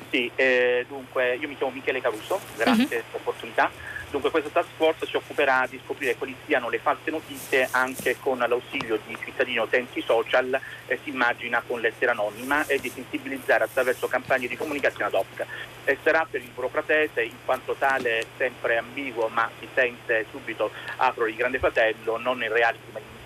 [0.09, 2.87] Sì, eh, dunque io mi chiamo Michele Caruso, grazie uh-huh.
[2.89, 3.71] per l'opportunità.
[4.13, 8.37] Dunque questa task force si occuperà di scoprire quali siano le false notizie anche con
[8.37, 10.53] l'ausilio di cittadini utenti social,
[10.85, 15.45] eh, si immagina con lettera anonima, e di sensibilizzare attraverso campagne di comunicazione ad hoc.
[15.85, 21.25] E sarà per il burocratese, in quanto tale sempre ambiguo, ma si sente subito apro
[21.25, 22.77] il grande fratello, non in reali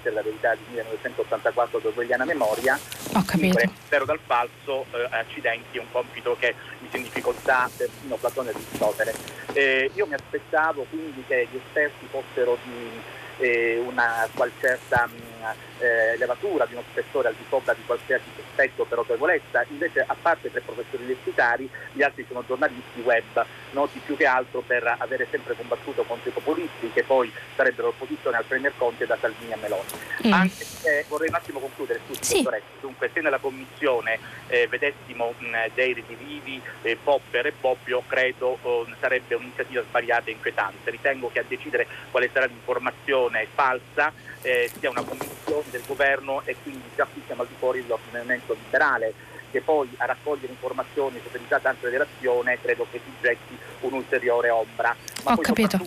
[0.02, 2.80] come la verità di 1984 d'orwelliana memoria,
[3.14, 3.60] Ho capito.
[3.86, 9.14] Spero dal falso, eh, accidenti, un compito che mise in difficoltà persino Platone e Aristotele.
[9.54, 13.02] Eh, io mi aspettavo quindi che gli esperti fossero di
[13.40, 15.10] eh, una qual certa
[15.54, 20.04] mh, eh, levatura di uno spessore al di sopra di qualsiasi sospetto per autorevolezza, invece
[20.06, 24.96] a parte tre professori universitari, gli altri sono giornalisti web, noti più che altro per
[24.98, 29.54] avere sempre combattuto contro i populisti che poi sarebbero opposizione al Premier Conte da Salvini
[29.54, 29.90] a Meloni.
[30.28, 30.34] Mm.
[30.34, 32.48] Anche se vorrei un attimo concludere, scusi, sì.
[32.80, 38.88] dunque se nella commissione eh, vedessimo mh, dei redivivi, eh, Popper e Bobbio, credo oh,
[39.00, 40.90] sarebbe un'iniziativa sbagliata e inquietante.
[40.90, 45.37] Ritengo che a decidere quale sarà l'informazione falsa eh, sia una commissione
[45.70, 49.14] del governo e quindi già qui siamo al di fuori dell'ordinamento liberale
[49.52, 54.96] che poi a raccogliere informazioni utilizzate anche relazione credo che si getti un'ulteriore ombra.
[55.24, 55.80] Ma Ho capito.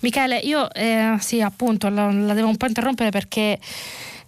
[0.00, 3.58] Michele, io eh, sì appunto la, la devo un po' interrompere perché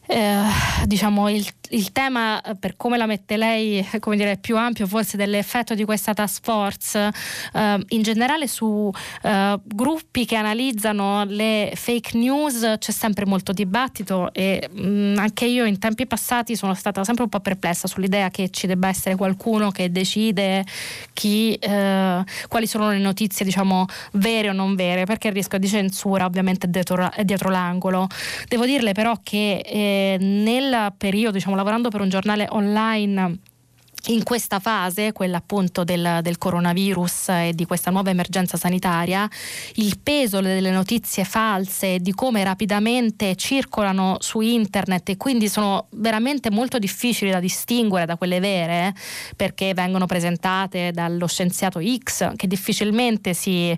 [0.06, 0.42] eh,
[0.84, 5.16] diciamo il, il, tema per come la mette lei come dire, è più ampio forse
[5.16, 7.10] dell'effetto di questa task force
[7.52, 8.90] eh, in generale su
[9.22, 15.46] eh, gruppi che analizzano le fake news c'è sempre molto dibattito e mh, mm, anche
[15.46, 19.16] io in tempi passati sono stata sempre un po' perplessa sull'idea che ci debba essere
[19.16, 20.64] qualcuno che decide
[21.12, 25.68] chi, eh, quali sono le notizie diciamo vere o non vere perché il rischio di
[25.68, 28.06] censura ovviamente è dietro, è dietro l'angolo.
[28.48, 33.38] Devo dirle però che eh, nel periodo, diciamo, lavorando per un giornale online
[34.08, 39.28] in questa fase, quella appunto del, del, coronavirus e di questa nuova emergenza sanitaria,
[39.74, 46.50] il peso delle notizie false, di come rapidamente circolano su internet e quindi sono veramente
[46.50, 48.94] molto difficili da distinguere da quelle vere,
[49.34, 53.76] perché vengono presentate dallo scienziato X, che difficilmente si,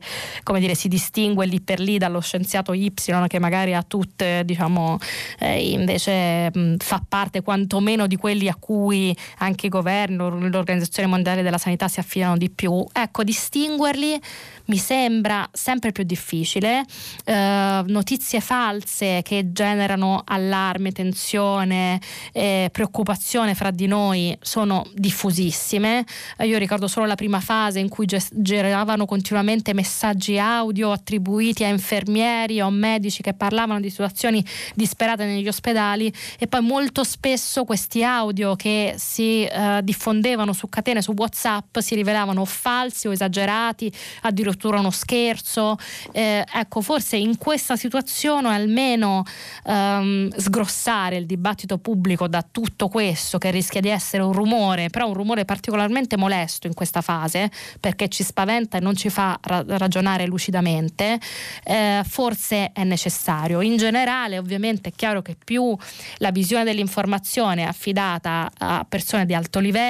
[0.58, 2.92] dire, si distingue lì per lì dallo scienziato Y,
[3.28, 4.98] che magari ha tutte, diciamo,
[5.38, 11.42] eh, invece mh, fa parte quantomeno di quelli a cui anche i governi l'Organizzazione Mondiale
[11.42, 12.84] della Sanità si affidano di più.
[12.92, 14.20] Ecco, distinguerli
[14.68, 16.84] mi sembra sempre più difficile.
[17.24, 22.00] Eh, notizie false che generano allarme, tensione,
[22.32, 26.04] eh, preoccupazione fra di noi sono diffusissime.
[26.36, 31.68] Eh, io ricordo solo la prima fase in cui giravano continuamente messaggi audio attribuiti a
[31.68, 34.44] infermieri o medici che parlavano di situazioni
[34.74, 41.02] disperate negli ospedali e poi molto spesso questi audio che si eh, diffondevano su catene,
[41.02, 43.92] su WhatsApp, si rivelavano falsi o esagerati,
[44.22, 45.76] addirittura uno scherzo.
[46.12, 49.24] Eh, ecco, forse in questa situazione almeno
[49.64, 55.08] ehm, sgrossare il dibattito pubblico da tutto questo che rischia di essere un rumore, però
[55.08, 57.50] un rumore particolarmente molesto in questa fase
[57.80, 61.20] perché ci spaventa e non ci fa ra- ragionare lucidamente,
[61.64, 63.60] eh, forse è necessario.
[63.60, 65.76] In generale ovviamente è chiaro che più
[66.18, 69.87] la visione dell'informazione è affidata a persone di alto livello,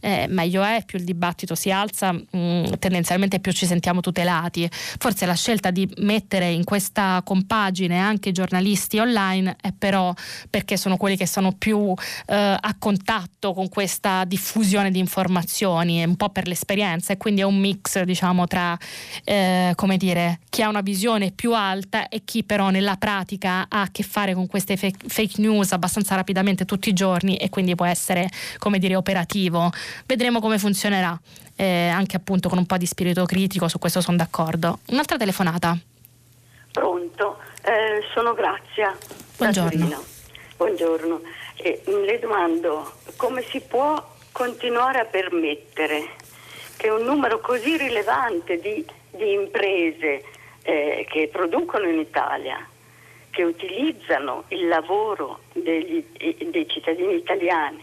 [0.00, 4.68] eh, meglio è, più il dibattito si alza, mh, mm, tendenzialmente più ci sentiamo tutelati.
[4.70, 10.12] Forse la scelta di mettere in questa compagine anche i giornalisti online è però
[10.50, 11.92] perché sono quelli che sono più
[12.26, 17.44] eh, a contatto con questa diffusione di informazioni, un po' per l'esperienza e quindi è
[17.44, 18.76] un mix diciamo tra
[19.24, 23.82] eh, come dire, chi ha una visione più alta e chi però nella pratica ha
[23.82, 27.74] a che fare con queste fake, fake news abbastanza rapidamente tutti i giorni e quindi
[27.74, 29.70] può essere come dire operativo.
[30.04, 31.18] Vedremo come funzionerà,
[31.56, 34.80] eh, anche appunto con un po' di spirito critico, su questo sono d'accordo.
[34.88, 35.76] Un'altra telefonata.
[36.70, 38.96] Pronto, eh, sono Grazia.
[39.38, 40.04] Buongiorno.
[40.58, 41.20] Buongiorno.
[41.56, 46.10] Eh, le domando come si può continuare a permettere
[46.76, 50.22] che un numero così rilevante di, di imprese
[50.62, 52.64] eh, che producono in Italia,
[53.30, 56.04] che utilizzano il lavoro degli,
[56.50, 57.82] dei cittadini italiani,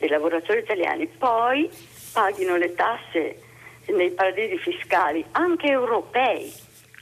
[0.00, 1.70] dei lavoratori italiani, poi
[2.12, 3.38] paghino le tasse
[3.86, 6.52] nei paradisi fiscali, anche europei,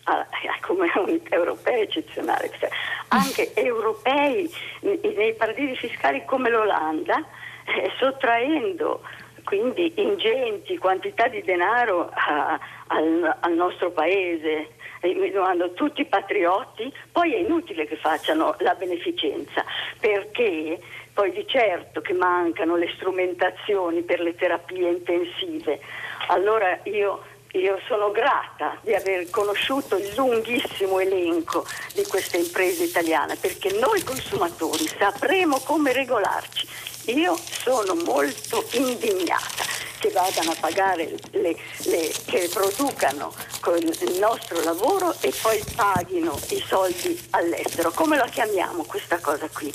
[0.04, 0.26] ah,
[0.60, 2.68] come un europeo eccezionale, cioè,
[3.08, 7.24] anche europei nei paradisi fiscali come l'Olanda,
[7.64, 9.02] eh, sottraendo
[9.44, 14.72] quindi ingenti quantità di denaro a, al, al, nostro paese.
[15.00, 19.64] E mi domando, tutti patriotti, poi è inutile che facciano la beneficenza,
[19.98, 20.78] perché
[21.18, 25.80] poi di certo che mancano le strumentazioni per le terapie intensive.
[26.28, 33.34] Allora io io sono grata di aver conosciuto il lunghissimo elenco di queste imprese italiane
[33.34, 36.68] perché noi consumatori sapremo come regolarci
[37.14, 39.64] io sono molto indignata
[39.98, 46.38] che vadano a pagare le, le, che producano con il nostro lavoro e poi paghino
[46.50, 47.90] i soldi all'estero.
[47.90, 49.72] Come la chiamiamo questa cosa qui?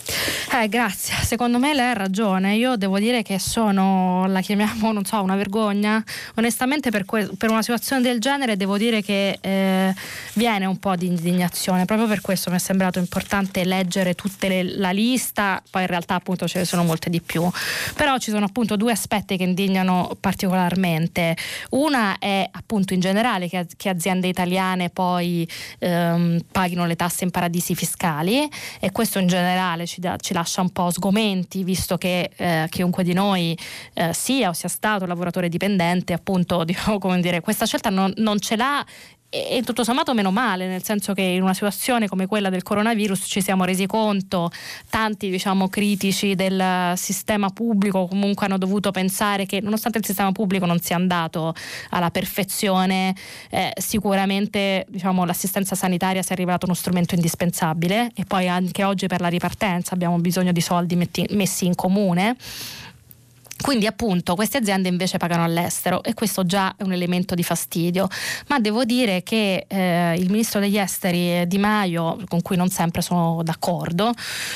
[0.53, 2.55] Eh, grazie, secondo me lei ha ragione.
[2.55, 6.03] Io devo dire che sono, la chiamiamo, non so, una vergogna.
[6.35, 9.93] Onestamente per, que- per una situazione del genere devo dire che eh,
[10.33, 11.85] viene un po' di indignazione.
[11.85, 16.47] Proprio per questo mi è sembrato importante leggere tutta la lista, poi in realtà appunto
[16.47, 17.49] ce ne sono molte di più.
[17.95, 21.35] Però ci sono appunto due aspetti che indignano particolarmente.
[21.71, 25.47] Una è appunto in generale che, che aziende italiane poi
[25.79, 28.47] ehm, paghino le tasse in paradisi fiscali
[28.79, 33.03] e questo in generale ci, da, ci lascia un po' sgomenti visto che eh, chiunque
[33.03, 33.57] di noi
[33.93, 38.39] eh, sia o sia stato lavoratore dipendente appunto diciamo, come dire, questa scelta non, non
[38.39, 38.85] ce l'ha
[39.33, 43.23] e tutto sommato meno male, nel senso che in una situazione come quella del coronavirus
[43.25, 44.51] ci siamo resi conto,
[44.91, 50.67] tanti diciamo, critici del sistema pubblico comunque hanno dovuto pensare che nonostante il sistema pubblico
[50.67, 51.55] non sia andato
[51.89, 53.15] alla perfezione,
[53.49, 59.07] eh, sicuramente diciamo, l'assistenza sanitaria si è rivelato uno strumento indispensabile e poi anche oggi
[59.07, 62.35] per la ripartenza abbiamo bisogno di soldi metti, messi in comune.
[63.63, 68.09] Quindi appunto queste aziende invece pagano all'estero e questo già è un elemento di fastidio,
[68.47, 73.01] ma devo dire che eh, il ministro degli esteri Di Maio, con cui non sempre
[73.01, 74.11] sono d'accordo,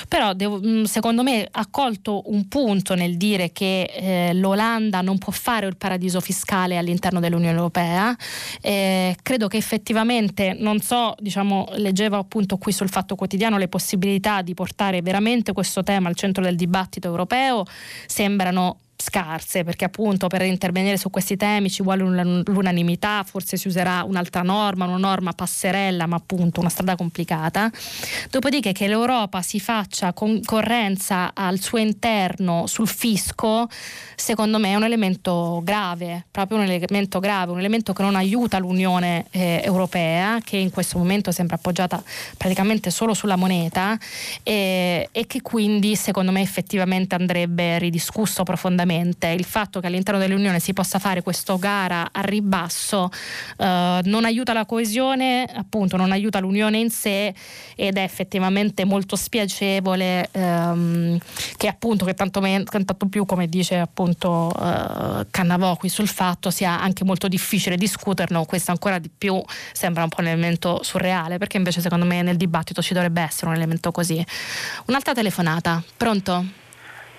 [0.10, 5.18] però devo, mm, secondo me ha colto un punto nel dire che eh, l'Olanda non
[5.20, 8.14] può fare il paradiso fiscale all'interno dell'Unione Europea.
[8.60, 14.42] Eh, credo che effettivamente, non so, diciamo, leggevo appunto qui sul Fatto Quotidiano le possibilità
[14.42, 17.64] di portare veramente questo tema al centro del dibattito europeo
[18.06, 24.04] sembrano scarse perché appunto per intervenire su questi temi ci vuole l'unanimità, forse si userà
[24.04, 27.70] un'altra norma, una norma passerella, ma appunto una strada complicata.
[28.30, 33.70] Dopodiché che l'Europa si faccia concorrenza al suo interno sul fisco,
[34.16, 38.58] secondo me è un elemento grave, proprio un elemento grave, un elemento che non aiuta
[38.58, 42.02] l'Unione eh, Europea, che in questo momento sembra appoggiata
[42.36, 43.98] praticamente solo sulla moneta
[44.42, 50.20] eh, e che quindi secondo me effettivamente andrebbe ridiscusso profondamente sicuramente il fatto che all'interno
[50.20, 53.10] dell'Unione si possa fare questo gara a ribasso
[53.58, 57.34] eh, non aiuta la coesione, appunto non aiuta l'Unione in sé
[57.76, 61.20] ed è effettivamente molto spiacevole ehm,
[61.58, 66.50] che appunto che tanto, me, tanto, più come dice appunto eh, Cannavò qui sul fatto
[66.50, 69.42] sia anche molto difficile discuterne, questo ancora di più
[69.74, 73.48] sembra un po' un elemento surreale perché invece secondo me nel dibattito ci dovrebbe essere
[73.48, 74.24] un elemento così.
[74.86, 76.66] Un'altra telefonata, pronto?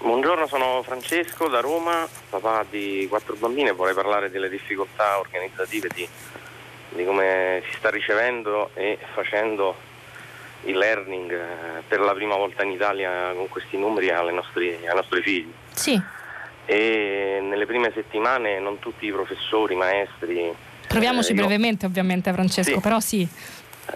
[0.01, 5.89] Buongiorno, sono Francesco da Roma, papà di quattro bambini e vorrei parlare delle difficoltà organizzative
[5.93, 6.09] di,
[6.91, 9.75] di come si sta ricevendo e facendo
[10.65, 14.95] il learning eh, per la prima volta in Italia con questi numeri ai nostri, ai
[14.95, 15.53] nostri figli.
[15.73, 16.01] Sì.
[16.65, 20.55] E nelle prime settimane non tutti i professori, maestri.
[20.87, 23.29] Proviamoci eh, brevemente ovviamente Francesco, sì, però sì.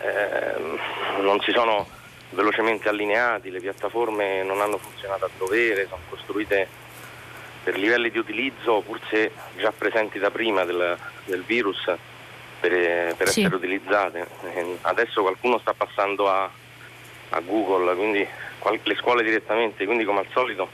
[0.00, 1.86] Eh, non si sono
[2.32, 6.68] velocemente allineati, le piattaforme non hanno funzionato a dovere, sono costruite
[7.62, 11.84] per livelli di utilizzo pur se già presenti da prima del, del virus
[12.58, 13.40] per, per sì.
[13.40, 14.26] essere utilizzate.
[14.54, 16.50] E adesso qualcuno sta passando a,
[17.30, 18.26] a Google, quindi
[18.82, 20.68] le scuole direttamente, quindi come al solito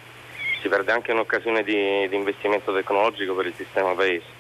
[0.61, 4.37] si perde anche un'occasione di, di investimento tecnologico per il sistema paese.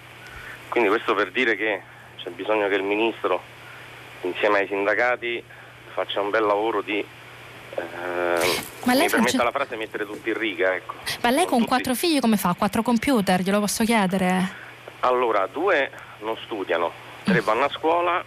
[0.68, 1.80] Quindi questo per dire che
[2.16, 3.42] c'è bisogno che il Ministro
[4.22, 5.42] insieme ai sindacati
[5.88, 7.04] faccia un bel lavoro di
[7.78, 10.74] eh, Ma lei mi permetta la frase mettere tutti in riga.
[10.74, 10.94] Ecco.
[11.22, 11.70] Ma lei con tutti...
[11.70, 12.54] quattro figli come fa?
[12.56, 14.66] Quattro computer, glielo posso chiedere?
[15.00, 16.90] Allora, due non studiano,
[17.22, 18.24] tre vanno a scuola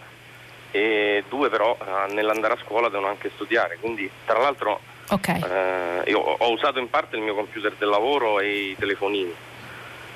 [0.72, 3.78] e due però eh, nell'andare a scuola devono anche studiare.
[3.80, 5.42] Quindi, tra l'altro, okay.
[5.42, 9.34] eh, io ho usato in parte il mio computer del lavoro e i telefonini.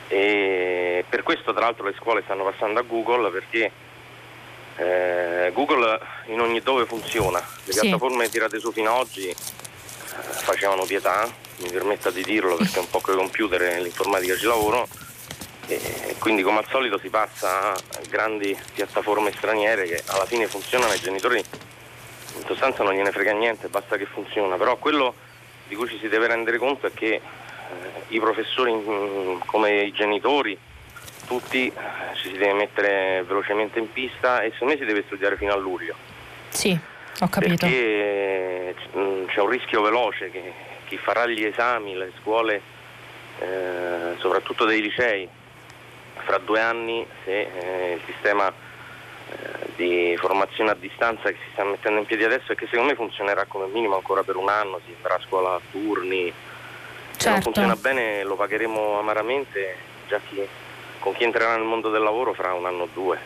[0.08, 3.72] E per questo, tra l'altro, le scuole stanno passando a Google perché
[4.78, 7.40] eh, Google in ogni dove funziona.
[7.64, 7.80] Le sì.
[7.80, 12.90] piattaforme tirate su fino ad oggi eh, facevano pietà, mi permetta di dirlo perché un
[12.90, 14.88] po' i computer e l'informatica ci lavoro
[15.68, 20.92] e quindi come al solito si passa a grandi piattaforme straniere che alla fine funzionano
[20.92, 25.16] ai genitori in sostanza non gliene frega niente, basta che funziona, però quello
[25.68, 27.22] di cui ci si deve rendere conto è che eh,
[28.10, 30.58] i professori mh, come i genitori
[31.26, 35.38] tutti eh, ci si deve mettere velocemente in pista e secondo me si deve studiare
[35.38, 35.96] fino a luglio.
[36.50, 36.78] Sì,
[37.20, 37.66] ho capito.
[37.66, 38.76] Perché
[39.28, 40.54] c'è un rischio veloce che
[40.86, 42.62] chi farà gli esami, le scuole,
[43.40, 45.28] eh, soprattutto dei licei,
[46.24, 51.64] fra due anni se eh, il sistema eh, di formazione a distanza che si sta
[51.64, 54.80] mettendo in piedi adesso e che secondo me funzionerà come minimo ancora per un anno,
[54.86, 57.18] si farà scuola a turni, certo.
[57.18, 57.42] se non certo.
[57.42, 59.76] funziona bene lo pagheremo amaramente
[60.08, 60.48] già chi,
[61.06, 63.20] con chi entrerà nel mondo del lavoro fra un anno o due.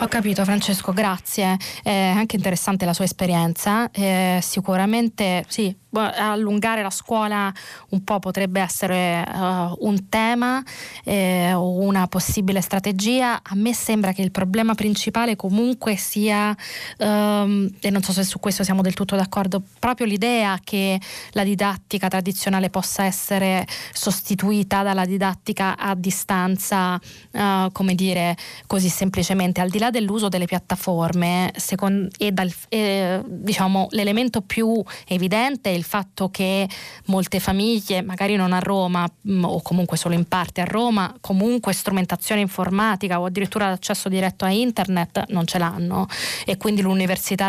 [0.00, 1.56] Ho capito Francesco, grazie.
[1.82, 3.90] È anche interessante la sua esperienza.
[3.90, 7.52] Eh, sicuramente sì, allungare la scuola
[7.90, 10.62] un po' potrebbe essere uh, un tema
[11.04, 13.40] eh, o una possibile strategia.
[13.42, 16.54] A me sembra che il problema principale comunque sia,
[16.98, 21.00] um, e non so se su questo siamo del tutto d'accordo, proprio l'idea che
[21.32, 27.00] la didattica tradizionale possa essere sostituita dalla didattica a distanza,
[27.32, 28.36] uh, come dire,
[28.66, 34.82] così semplicemente, al di là dell'uso delle piattaforme secondo, e dal, eh, diciamo, l'elemento più
[35.06, 36.68] evidente è il fatto che
[37.06, 41.72] molte famiglie, magari non a Roma mm, o comunque solo in parte a Roma, comunque
[41.72, 46.06] strumentazione informatica o addirittura l'accesso diretto a internet non ce l'hanno.
[46.44, 46.82] E quindi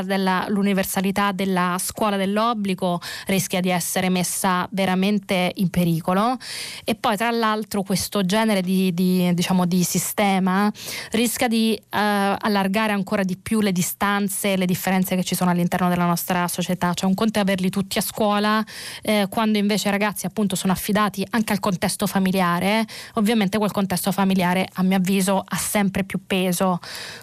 [0.03, 6.37] della, l'universalità della scuola dell'obbligo rischia di essere messa veramente in pericolo.
[6.83, 10.71] E poi tra l'altro questo genere di, di, diciamo, di sistema
[11.11, 15.89] rischia di eh, allargare ancora di più le distanze le differenze che ci sono all'interno
[15.89, 18.63] della nostra società, cioè un conto è averli tutti a scuola scuola,
[19.01, 24.11] eh, quando invece i ragazzi appunto sono affidati anche al contesto familiare, ovviamente quel contesto
[24.11, 26.79] familiare a mio avviso ha sempre più peso.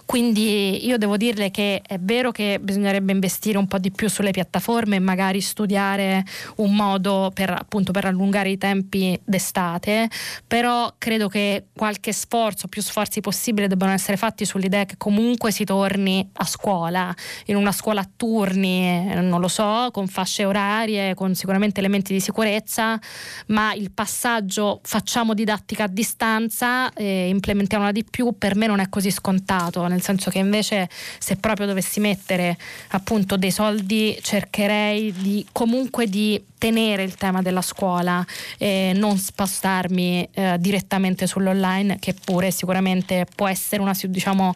[0.07, 4.31] Quindi io devo dirle che è vero che bisognerebbe investire un po' di più sulle
[4.31, 6.25] piattaforme e magari studiare
[6.57, 10.09] un modo per appunto per allungare i tempi d'estate,
[10.47, 15.65] però credo che qualche sforzo, più sforzi possibili debbano essere fatti sull'idea che comunque si
[15.65, 17.15] torni a scuola,
[17.47, 22.13] in una scuola a turni, non lo so, con fasce orarie serie con sicuramente elementi
[22.13, 23.01] di sicurezza,
[23.47, 28.89] ma il passaggio facciamo didattica a distanza e implementiamola di più per me non è
[28.89, 30.89] così scontato, nel senso che invece
[31.19, 32.57] se proprio dovessi mettere
[32.89, 38.25] appunto dei soldi cercherei di comunque di tenere il tema della scuola
[38.57, 44.55] e non spostarmi eh, direttamente sull'online che pure sicuramente può essere una, diciamo,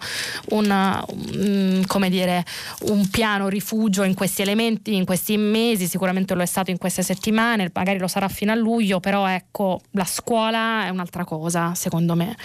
[0.51, 2.47] una, um, dire,
[2.85, 7.03] un piano rifugio in questi elementi, in questi mesi, sicuramente lo è stato in queste
[7.03, 12.15] settimane, magari lo sarà fino a luglio, però ecco la scuola è un'altra cosa secondo
[12.15, 12.37] me.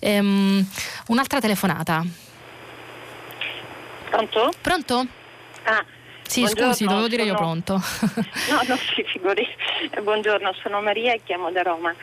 [0.00, 0.66] Ehm,
[1.08, 2.04] un'altra telefonata.
[4.10, 4.50] Pronto?
[4.60, 5.06] Pronto?
[5.64, 5.84] Ah,
[6.26, 7.32] sì, Buongiorno, scusi, dovevo dire sono...
[7.32, 7.74] io pronto.
[8.50, 9.46] no, no, si figuri.
[10.02, 11.94] Buongiorno, sono Maria e chiamo da Roma.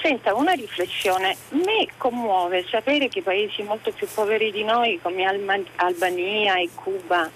[0.00, 1.36] Senta, una riflessione.
[1.50, 7.30] Me commuove sapere che paesi molto più poveri di noi, come Alma- Albania e Cuba,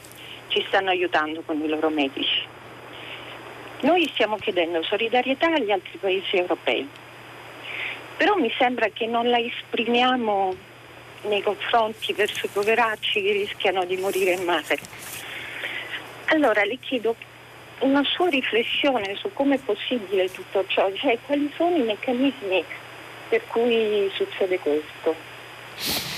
[0.48, 2.46] ci stanno aiutando con i loro medici.
[3.82, 6.88] Noi stiamo chiedendo solidarietà agli altri paesi europei,
[8.16, 10.54] però mi sembra che non la esprimiamo
[11.22, 14.78] nei confronti verso i poveracci che rischiano di morire in mare.
[16.26, 17.16] Allora le chiedo
[17.80, 22.64] una sua riflessione su come è possibile tutto ciò, cioè quali sono i meccanismi
[23.28, 25.12] per cui succede questo.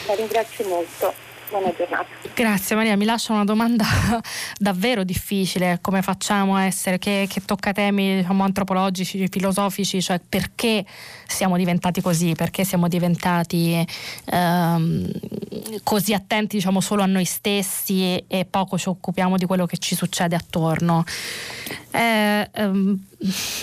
[0.06, 1.23] La ringrazio molto.
[1.54, 2.06] Buona giornata.
[2.34, 3.84] Grazie Maria, mi lascia una domanda
[4.58, 10.84] davvero difficile, come facciamo a essere, che, che tocca temi diciamo, antropologici, filosofici, cioè perché
[11.34, 13.84] siamo diventati così, perché siamo diventati
[14.26, 15.10] ehm,
[15.82, 19.76] così attenti diciamo, solo a noi stessi e, e poco ci occupiamo di quello che
[19.78, 21.04] ci succede attorno.
[21.90, 22.98] Eh, um,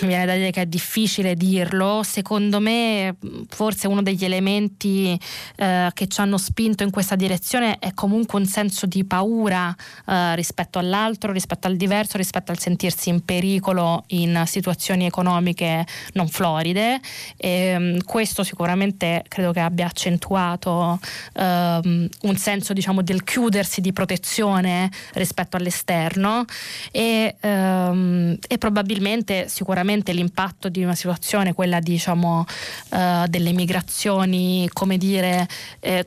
[0.00, 3.14] mi viene da dire che è difficile dirlo, secondo me
[3.48, 5.18] forse uno degli elementi
[5.56, 9.74] eh, che ci hanno spinto in questa direzione è comunque un senso di paura
[10.06, 16.26] eh, rispetto all'altro, rispetto al diverso, rispetto al sentirsi in pericolo in situazioni economiche non
[16.26, 17.00] floride.
[17.36, 20.98] E, um, questo sicuramente credo che abbia accentuato
[21.34, 26.44] um, un senso diciamo del chiudersi di protezione rispetto all'esterno
[26.90, 32.44] e, um, e probabilmente sicuramente l'impatto di una situazione, quella diciamo
[32.90, 35.46] uh, delle migrazioni, come dire,
[35.80, 36.06] eh,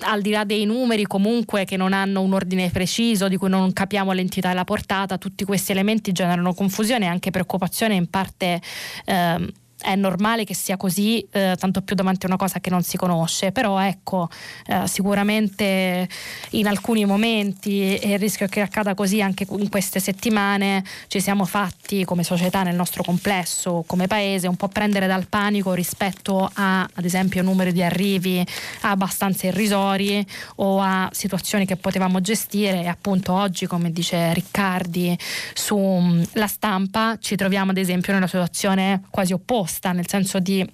[0.00, 3.72] al di là dei numeri comunque che non hanno un ordine preciso, di cui non
[3.72, 8.60] capiamo l'entità e la portata, tutti questi elementi generano confusione e anche preoccupazione in parte.
[9.04, 12.82] Eh, è normale che sia così, eh, tanto più davanti a una cosa che non
[12.82, 14.28] si conosce, però ecco,
[14.66, 16.08] eh, sicuramente
[16.50, 21.44] in alcuni momenti, e il rischio che accada così anche in queste settimane, ci siamo
[21.44, 26.80] fatti come società nel nostro complesso, come paese, un po' prendere dal panico rispetto a,
[26.80, 28.44] ad esempio, numeri di arrivi
[28.82, 30.24] abbastanza irrisori
[30.56, 32.82] o a situazioni che potevamo gestire.
[32.82, 35.16] E appunto oggi, come dice Riccardi,
[35.52, 40.38] sulla mm, stampa ci troviamo ad esempio in una situazione quasi opposta opposta, nel senso
[40.38, 40.64] di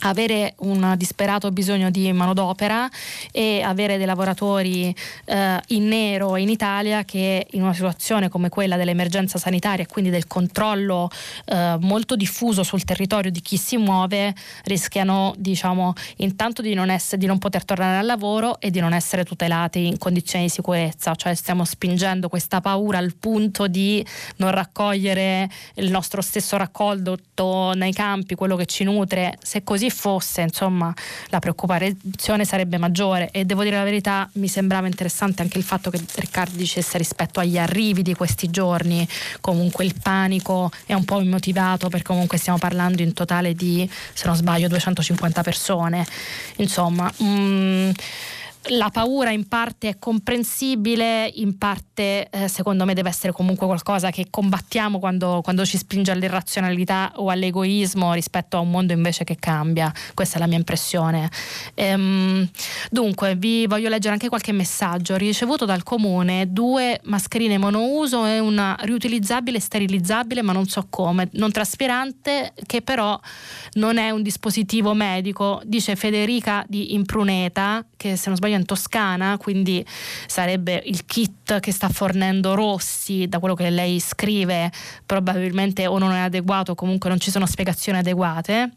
[0.00, 2.88] avere un disperato bisogno di manodopera
[3.32, 4.94] e avere dei lavoratori
[5.24, 10.10] eh, in nero in Italia che in una situazione come quella dell'emergenza sanitaria e quindi
[10.10, 11.10] del controllo
[11.46, 17.18] eh, molto diffuso sul territorio di chi si muove rischiano diciamo intanto di non, essere,
[17.18, 21.14] di non poter tornare al lavoro e di non essere tutelati in condizioni di sicurezza.
[21.14, 24.04] Cioè stiamo spingendo questa paura al punto di
[24.36, 29.90] non raccogliere il nostro stesso raccolto nei campi quello che ci nutre se così così
[29.90, 30.92] fosse, insomma,
[31.28, 35.90] la preoccupazione sarebbe maggiore e devo dire la verità, mi sembrava interessante anche il fatto
[35.90, 39.06] che Riccardo dicesse rispetto agli arrivi di questi giorni,
[39.40, 44.26] comunque il panico è un po' immotivato perché comunque stiamo parlando in totale di, se
[44.26, 46.06] non sbaglio, 250 persone.
[46.56, 47.90] Insomma, mh, mm,
[48.68, 54.10] la paura in parte è comprensibile, in parte eh, secondo me deve essere comunque qualcosa
[54.10, 59.36] che combattiamo quando, quando, ci spinge all'irrazionalità o all'egoismo rispetto a un mondo invece che
[59.38, 59.92] cambia.
[60.14, 61.30] Questa è la mia impressione.
[61.74, 62.48] Ehm,
[62.90, 65.16] dunque, vi voglio leggere anche qualche messaggio.
[65.16, 71.28] Ricevuto dal comune due mascherine monouso e una riutilizzabile e sterilizzabile, ma non so come,
[71.32, 73.18] non traspirante, che però
[73.74, 79.36] non è un dispositivo medico, dice Federica di Impruneta, che se non sbaglio in Toscana,
[79.38, 79.84] quindi
[80.26, 84.70] sarebbe il kit che sta fornendo Rossi, da quello che lei scrive,
[85.04, 88.72] probabilmente o non è adeguato o comunque non ci sono spiegazioni adeguate.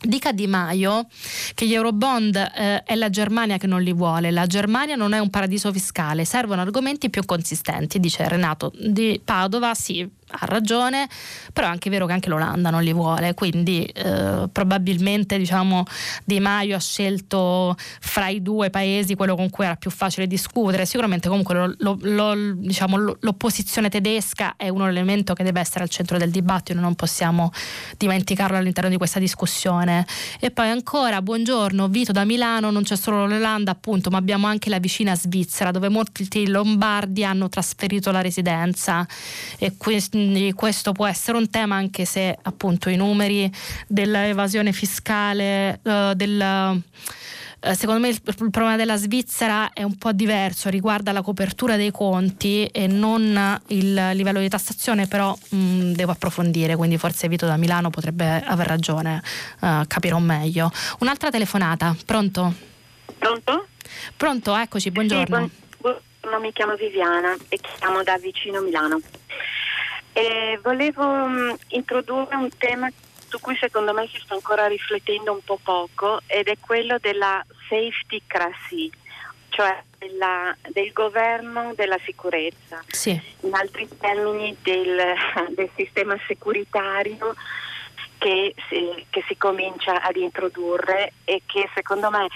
[0.00, 1.08] Dica Di Maio
[1.54, 5.18] che gli Eurobond eh, è la Germania che non li vuole, la Germania non è
[5.18, 11.08] un paradiso fiscale, servono argomenti più consistenti, dice Renato di Padova, sì, ha ragione,
[11.52, 15.84] però è anche vero che anche l'Olanda non li vuole, quindi eh, probabilmente diciamo,
[16.24, 20.84] Di Maio ha scelto fra i due paesi quello con cui era più facile discutere,
[20.86, 25.90] sicuramente comunque lo, lo, lo, diciamo, l'opposizione tedesca è un elemento che deve essere al
[25.90, 27.50] centro del dibattito, non possiamo
[27.96, 30.06] dimenticarlo all'interno di questa discussione.
[30.40, 34.68] E poi ancora, buongiorno, Vito da Milano, non c'è solo l'Olanda appunto, ma abbiamo anche
[34.68, 39.06] la vicina Svizzera dove molti lombardi hanno trasferito la residenza
[39.58, 43.48] e questo quindi questo può essere un tema anche se appunto i numeri
[43.86, 46.80] dell'evasione fiscale, uh, del,
[47.62, 51.76] uh, secondo me il, il, problema della Svizzera è un po' diverso, riguarda la copertura
[51.76, 57.28] dei conti e non il livello di tassazione, però mh, mm, devo approfondire, quindi forse
[57.28, 59.22] Vito da Milano potrebbe aver ragione,
[59.60, 60.68] uh, capirò meglio.
[60.98, 62.52] Un'altra telefonata, pronto?
[63.16, 63.68] Pronto?
[64.16, 65.48] Pronto, eccoci, buongiorno.
[65.48, 69.00] Sì, buongiorno, mi chiamo Viviana e chiamo da vicino Milano.
[70.18, 72.90] E volevo um, introdurre un tema
[73.28, 77.44] su cui secondo me si sta ancora riflettendo un po' poco ed è quello della
[77.68, 78.90] safety cracy,
[79.50, 83.10] cioè della, del governo della sicurezza, sì.
[83.42, 85.14] in altri termini del,
[85.54, 87.36] del sistema securitario
[88.18, 92.26] che si, che si comincia ad introdurre e che secondo me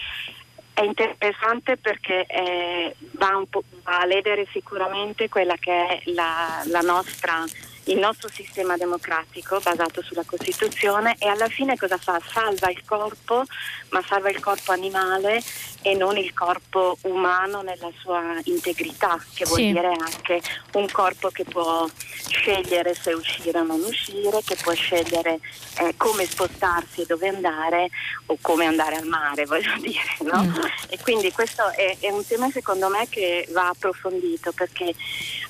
[0.73, 3.43] è interessante perché eh, va,
[3.83, 7.45] va, a ledere sicuramente quella che è la, la nostra
[7.85, 12.21] il nostro sistema democratico basato sulla Costituzione e alla fine cosa fa?
[12.33, 13.45] Salva il corpo,
[13.91, 15.43] ma salva il corpo animale
[15.83, 19.73] e non il corpo umano nella sua integrità, che vuol sì.
[19.73, 20.41] dire anche
[20.75, 21.87] un corpo che può
[22.29, 25.41] scegliere se uscire o non uscire, che può scegliere
[25.81, 27.91] eh, come spostarsi e dove andare
[28.27, 30.01] o come andare al mare, voglio dire.
[30.21, 30.43] No?
[30.43, 30.55] Mm.
[30.89, 34.95] E quindi questo è, è, un tema secondo me che va approfondito perché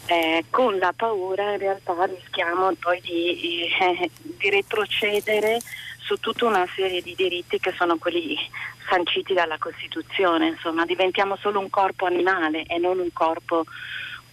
[0.06, 5.60] eh, con la paura in realtà rischiamo poi di, eh, di retrocedere
[6.12, 8.36] su tutta una serie di diritti che sono quelli
[8.88, 13.64] sanciti dalla Costituzione, insomma diventiamo solo un corpo animale e non un corpo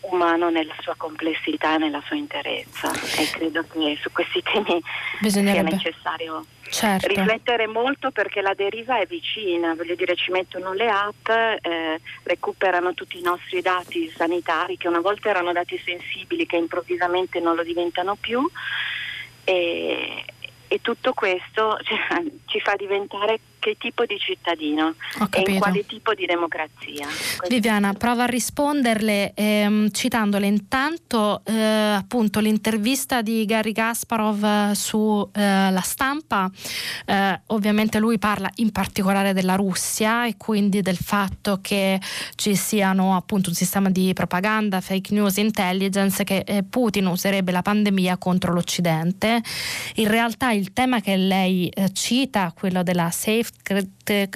[0.01, 4.81] umano nella sua complessità e nella sua interezza e credo che su questi temi
[5.21, 7.07] sia necessario certo.
[7.07, 12.93] riflettere molto perché la deriva è vicina, voglio dire ci mettono le app, eh, recuperano
[12.93, 17.63] tutti i nostri dati sanitari che una volta erano dati sensibili che improvvisamente non lo
[17.63, 18.49] diventano più
[19.43, 20.23] e,
[20.69, 24.95] e tutto questo cioè, ci fa diventare che tipo di cittadino
[25.31, 27.07] e in quale tipo di democrazia.
[27.47, 35.83] Viviana, prova a risponderle ehm, citandole intanto eh, appunto l'intervista di Gary Kasparov sulla eh,
[35.83, 36.49] stampa.
[37.05, 41.99] Eh, ovviamente lui parla in particolare della Russia e quindi del fatto che
[42.35, 47.61] ci siano appunto un sistema di propaganda, fake news, intelligence che eh, Putin userebbe la
[47.61, 49.41] pandemia contro l'Occidente.
[49.95, 53.89] In realtà il tema che lei eh, cita, quello della safe Minecraft, cred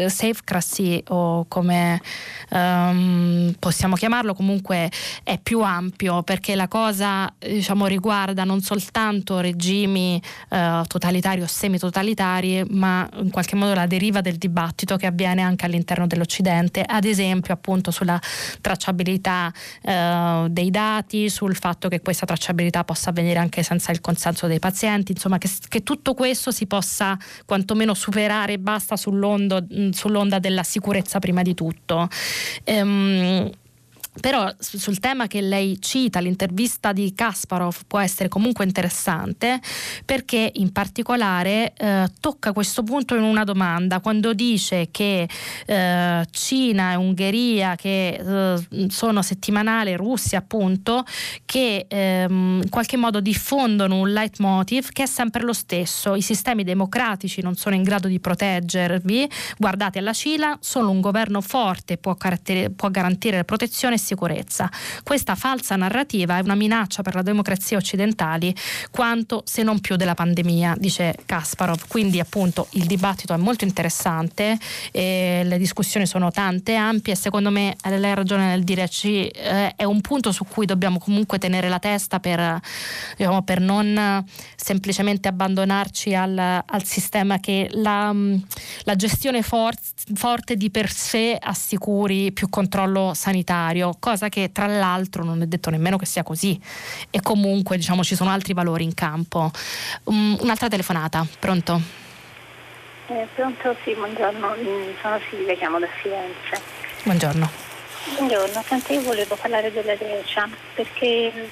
[0.08, 2.02] safecracy o come
[2.50, 4.92] um, possiamo chiamarlo comunque
[5.24, 12.64] è più ampio perché la cosa diciamo, riguarda non soltanto regimi uh, totalitari o semi-totalitari
[12.70, 16.84] ma in qualche modo la deriva del dibattito che avviene anche all'interno dell'Occidente.
[16.86, 18.20] Ad esempio appunto sulla
[18.62, 19.52] tracciabilità
[19.84, 24.60] uh, dei dati sul fatto che questa tracciabilità possa avvenire anche senza il consenso dei
[24.60, 30.64] pazienti insomma che, che tutto questo si possa quantomeno superare e basta sull'onda, sull'onda della
[30.64, 32.08] sicurezza prima di tutto.
[32.64, 33.50] Ehm,
[34.20, 39.60] però sul tema che lei cita, l'intervista di Kasparov può essere comunque interessante
[40.06, 45.28] perché in particolare eh, tocca questo punto in una domanda, quando dice che
[45.66, 48.20] eh, Cina e Ungheria, che
[48.70, 51.06] eh, sono settimanali, Russia appunto,
[51.46, 56.64] che ehm, in qualche modo diffondono un leitmotiv che è sempre lo stesso, i sistemi
[56.64, 62.16] democratici non sono in grado di proteggervi, guardate alla Cina, solo un governo forte può,
[62.76, 64.70] può garantire la protezione sicurezza.
[65.04, 68.54] Questa falsa narrativa è una minaccia per la democrazia occidentali
[68.92, 71.88] quanto se non più della pandemia, dice Kasparov.
[71.88, 74.58] Quindi appunto il dibattito è molto interessante,
[74.92, 79.74] le discussioni sono tante, ampie e secondo me lei ha ragione nel dire ci, eh,
[79.76, 82.60] è un punto su cui dobbiamo comunque tenere la testa per,
[83.18, 84.24] diciamo, per non
[84.56, 88.14] semplicemente abbandonarci al, al sistema che la,
[88.84, 89.76] la gestione for-
[90.14, 95.70] forte di per sé assicuri più controllo sanitario cosa che tra l'altro non è detto
[95.70, 96.60] nemmeno che sia così
[97.10, 99.52] e comunque diciamo ci sono altri valori in campo.
[100.06, 101.82] Um, un'altra telefonata, pronto?
[103.08, 106.62] Eh, pronto, sì, buongiorno, mm, sono Silvia, chiamo da Firenze.
[107.04, 107.50] Buongiorno.
[108.16, 111.50] Buongiorno, senti, io volevo parlare della Grecia perché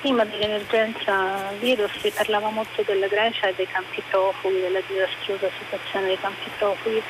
[0.00, 6.06] prima dell'emergenza virus si parlava molto della Grecia e dei campi profughi, della disastrosa situazione
[6.06, 7.02] dei campi profughi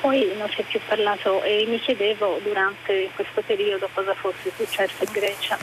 [0.00, 5.04] poi non si è più parlato e mi chiedevo durante questo periodo cosa fosse successo
[5.04, 5.58] in Grecia.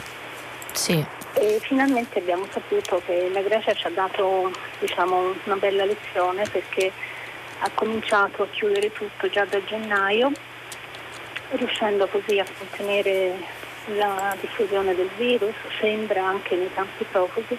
[0.71, 1.03] Sì.
[1.33, 6.91] E finalmente abbiamo saputo che la Grecia ci ha dato diciamo, una bella lezione perché
[7.59, 10.31] ha cominciato a chiudere tutto già da gennaio,
[11.51, 13.35] riuscendo così a contenere
[13.95, 17.57] la diffusione del virus, sembra anche nei campi profughi.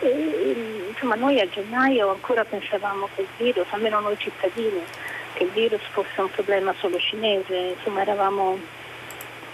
[0.00, 4.82] E, insomma, noi a gennaio ancora pensavamo che il virus, almeno noi cittadini,
[5.36, 8.58] che il virus fosse un problema solo cinese, insomma eravamo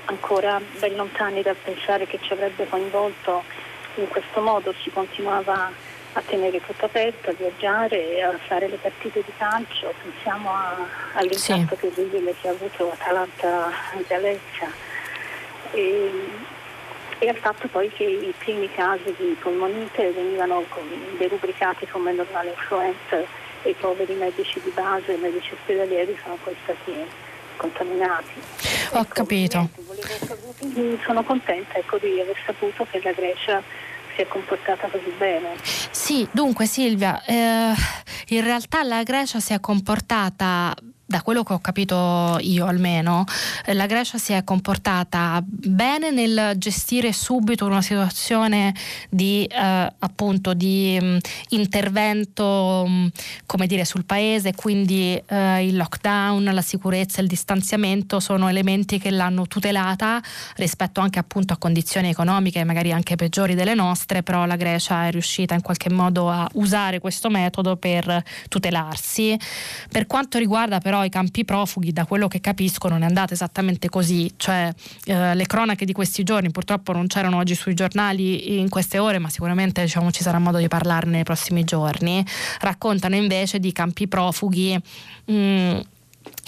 [0.04, 3.42] ancora ben lontani dal pensare che ci avrebbe coinvolto.
[3.96, 5.70] In questo modo, si continuava
[6.14, 10.76] a tenere tutto aperto, a viaggiare, a fare le partite di calcio, pensiamo a,
[11.14, 11.94] all'impatto sì.
[11.94, 13.70] terribile che ha avuto Atalanta
[14.06, 14.70] Galezia
[15.72, 16.10] e,
[17.18, 20.64] e al fatto poi che i primi casi di polmonite venivano
[21.16, 26.54] derubricati come normale influenza e i poveri medici di base, i medici ospedalieri sono poi
[26.62, 26.92] stati
[27.56, 28.32] contaminati.
[28.92, 29.68] Ho ecco, capito.
[31.04, 33.62] Sono contenta ecco, di aver saputo che la Grecia
[34.14, 35.56] si è comportata così bene.
[35.62, 37.72] Sì, dunque Silvia, eh,
[38.28, 40.74] in realtà la Grecia si è comportata
[41.12, 43.26] da quello che ho capito io almeno,
[43.66, 48.74] eh, la Grecia si è comportata bene nel gestire subito una situazione
[49.10, 51.16] di eh, appunto di mh, mm,
[51.50, 53.06] intervento mh, mm,
[53.44, 59.10] come dire sul paese, quindi eh, il lockdown, la sicurezza, il distanziamento sono elementi che
[59.10, 60.18] l'hanno tutelata
[60.56, 65.10] rispetto anche appunto a condizioni economiche magari anche peggiori delle nostre, però la Grecia è
[65.10, 69.38] riuscita in qualche modo a usare questo metodo per tutelarsi.
[69.90, 73.88] Per quanto riguarda però i campi profughi, da quello che capisco, non è andata esattamente
[73.88, 74.32] così.
[74.36, 74.72] Cioè,
[75.04, 79.18] eh, le cronache di questi giorni purtroppo non c'erano oggi sui giornali in queste ore,
[79.18, 82.24] ma sicuramente diciamo, ci sarà modo di parlarne nei prossimi giorni.
[82.60, 84.80] Raccontano invece di campi profughi.
[85.24, 85.80] Mh, mm,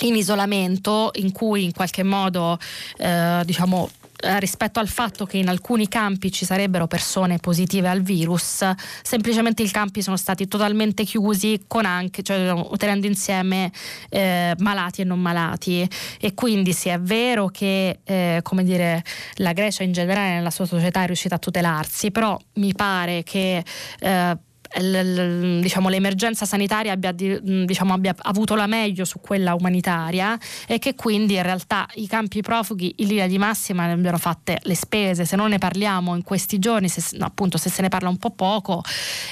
[0.00, 2.58] in isolamento in cui in qualche modo
[2.96, 3.88] eh, diciamo
[4.24, 8.64] eh, rispetto al fatto che in alcuni campi ci sarebbero persone positive al virus,
[9.02, 13.70] semplicemente i campi sono stati totalmente chiusi con anche, cioè, tenendo insieme
[14.08, 15.88] eh, malati e non malati.
[16.20, 20.66] E quindi sì è vero che eh, come dire, la Grecia in generale nella sua
[20.66, 23.62] società è riuscita a tutelarsi, però mi pare che
[24.00, 24.36] eh,
[24.80, 30.94] l, diciamo, l'emergenza sanitaria abbia, diciamo, abbia, avuto la meglio su quella umanitaria e che
[30.94, 35.24] quindi in realtà i campi profughi in linea di massima ne abbiano fatte le spese.
[35.24, 38.16] Se non ne parliamo in questi giorni, se, no, appunto se se ne parla un
[38.16, 38.82] po' poco,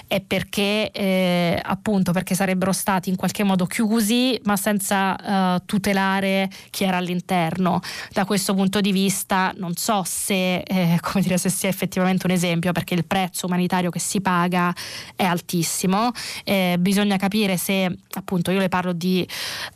[0.07, 6.51] è perché eh, appunto perché sarebbero stati in qualche modo chiusi ma senza uh, tutelare
[6.71, 7.81] chi era all'interno.
[8.13, 12.73] Da questo punto di vista non so se, eh, dire, se sia effettivamente un esempio
[12.73, 14.75] perché il prezzo umanitario che si paga
[15.17, 16.13] è altissimo,
[16.45, 19.27] eh, bisogna capire se appunto io le parlo di,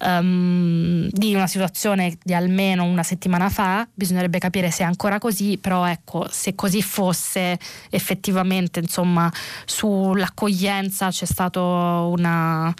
[0.04, 5.58] um, di una situazione di almeno una settimana fa, bisognerebbe capire se è ancora così,
[5.58, 7.58] però ecco se così fosse
[7.90, 9.32] effettivamente insomma
[9.64, 12.72] sull'accoglienza c'è stata una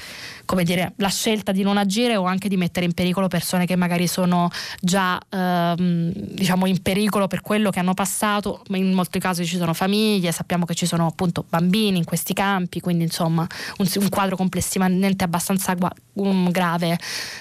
[0.47, 3.77] come dire, la scelta di non agire o anche di mettere in pericolo persone che
[3.77, 4.48] magari sono
[4.81, 9.74] già ehm, diciamo in pericolo per quello che hanno passato, in molti casi ci sono
[9.74, 13.47] famiglie, sappiamo che ci sono appunto bambini in questi campi, quindi insomma
[13.78, 16.98] un, un quadro complessivamente abbastanza gu- um, grave.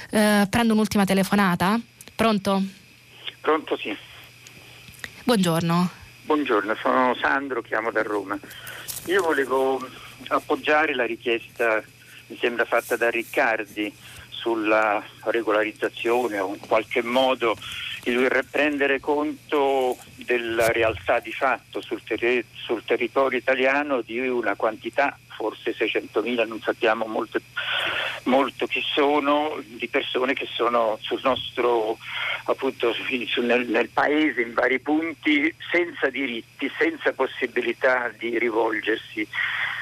[0.09, 1.79] Eh, prendo un'ultima telefonata.
[2.15, 2.61] Pronto?
[3.39, 3.95] Pronto sì.
[5.23, 5.89] Buongiorno.
[6.23, 8.37] Buongiorno, sono Sandro, chiamo da Roma.
[9.05, 9.79] Io volevo
[10.29, 11.83] appoggiare la richiesta
[12.27, 13.93] mi sembra fatta da Riccardi
[14.29, 17.57] sulla regolarizzazione o in qualche modo
[18.03, 25.17] il prendere conto della realtà di fatto sul, ter- sul territorio italiano di una quantità
[25.35, 27.39] forse 600.000, non sappiamo molto,
[28.23, 31.97] molto, chi sono, di persone che sono sul nostro,
[32.45, 32.95] appunto,
[33.41, 39.27] nel, nel, paese in vari punti senza diritti, senza possibilità di rivolgersi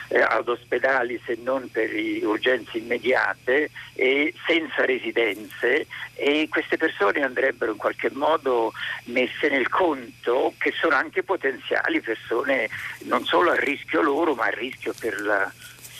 [0.10, 1.90] eh, ad ospedali se non per
[2.24, 8.74] urgenze immediate e senza residenze e queste persone andrebbero in qualche modo
[9.06, 12.70] messe nel conto che sono anche potenziali persone
[13.04, 15.52] non solo a rischio loro ma a rischio per la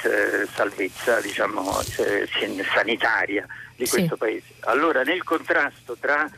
[0.04, 2.28] eh, salvezza diciamo, eh,
[2.74, 4.20] sanitaria di questo sì.
[4.20, 4.54] paese.
[4.62, 6.30] Allora nel contrasto tra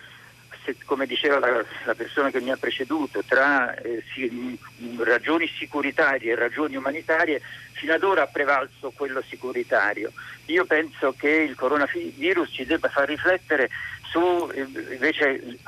[0.65, 4.57] se, come diceva la, la, persona che mi ha preceduto, tra eh, si,
[4.97, 10.11] ragioni sicuritarie e ragioni umanitarie, fino ad ora ha prevalso quello sicuritario.
[10.45, 13.69] Io penso che il coronavirus ci debba far riflettere
[14.15, 15.59] su invece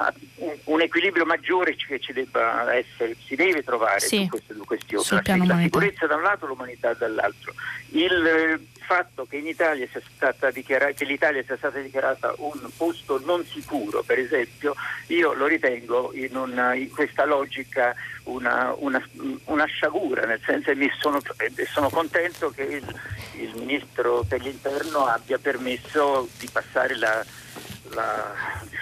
[0.63, 5.03] un, equilibrio maggiore che ci debba essere, si deve trovare sì, su queste due questioni,
[5.25, 7.53] la, la sicurezza da un lato e l'umanità dall'altro.
[7.89, 14.75] Il eh, fatto che, che l'Italia sia stata dichiarata un posto non sicuro, per esempio,
[15.07, 17.93] io lo ritengo in, una, in questa logica
[18.23, 19.05] una, una,
[19.45, 21.19] una, sciagura, nel senso che sono,
[21.71, 22.99] sono, contento che il,
[23.39, 27.25] il Ministro per l'interno abbia permesso di passare la
[27.93, 28.33] la,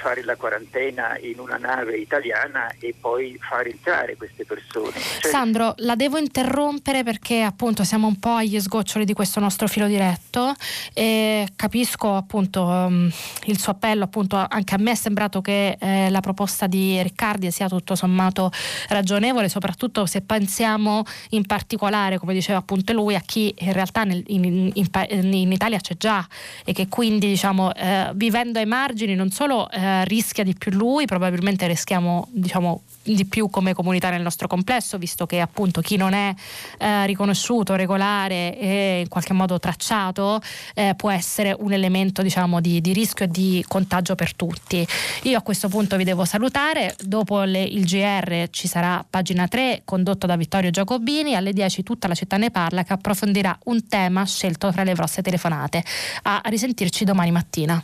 [0.02, 4.92] fare la quarantena in una nave italiana e poi far entrare queste persone.
[4.92, 5.32] Cioè...
[5.32, 9.88] Sandro, la devo interrompere perché appunto siamo un po' agli sgoccioli di questo nostro filo
[9.88, 10.54] diretto
[10.94, 13.10] e capisco appunto um,
[13.46, 17.50] il suo appello, appunto anche a me è sembrato che eh, la proposta di Riccardi
[17.52, 18.52] sia tutto sommato
[18.90, 24.24] ragionevole, soprattutto se pensiamo in particolare, come diceva appunto lui, a chi in realtà nel,
[24.28, 26.26] in, in, in, in, Italia c'è già
[26.64, 30.72] e che quindi diciamo eh, vivendo ai margini margini non solo eh, rischia di più
[30.72, 35.98] lui, probabilmente rischiamo diciamo, di più come comunità nel nostro complesso, visto che appunto chi
[35.98, 36.34] non è
[36.78, 40.42] eh, riconosciuto, regolare e in qualche modo tracciato
[40.74, 44.88] eh, può essere un elemento diciamo, di, di, rischio e di contagio per tutti.
[45.24, 49.82] Io a questo punto vi devo salutare, dopo le, il GR ci sarà pagina 3
[49.84, 54.26] condotto da Vittorio Giacobini, alle 10 tutta la città ne parla che approfondirà un tema
[54.26, 55.84] scelto tra le vostre telefonate.
[56.24, 57.84] A risentirci domani mattina.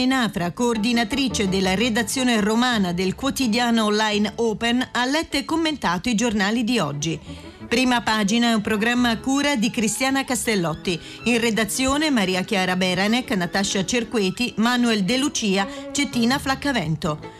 [0.00, 6.64] Menafra, coordinatrice della redazione romana del quotidiano online Open, ha letto e commentato i giornali
[6.64, 7.20] di oggi.
[7.68, 10.98] Prima pagina è un programma a cura di Cristiana Castellotti.
[11.24, 17.39] In redazione Maria Chiara Beranec, Natascia Cerqueti, Manuel De Lucia, Cettina Flaccavento.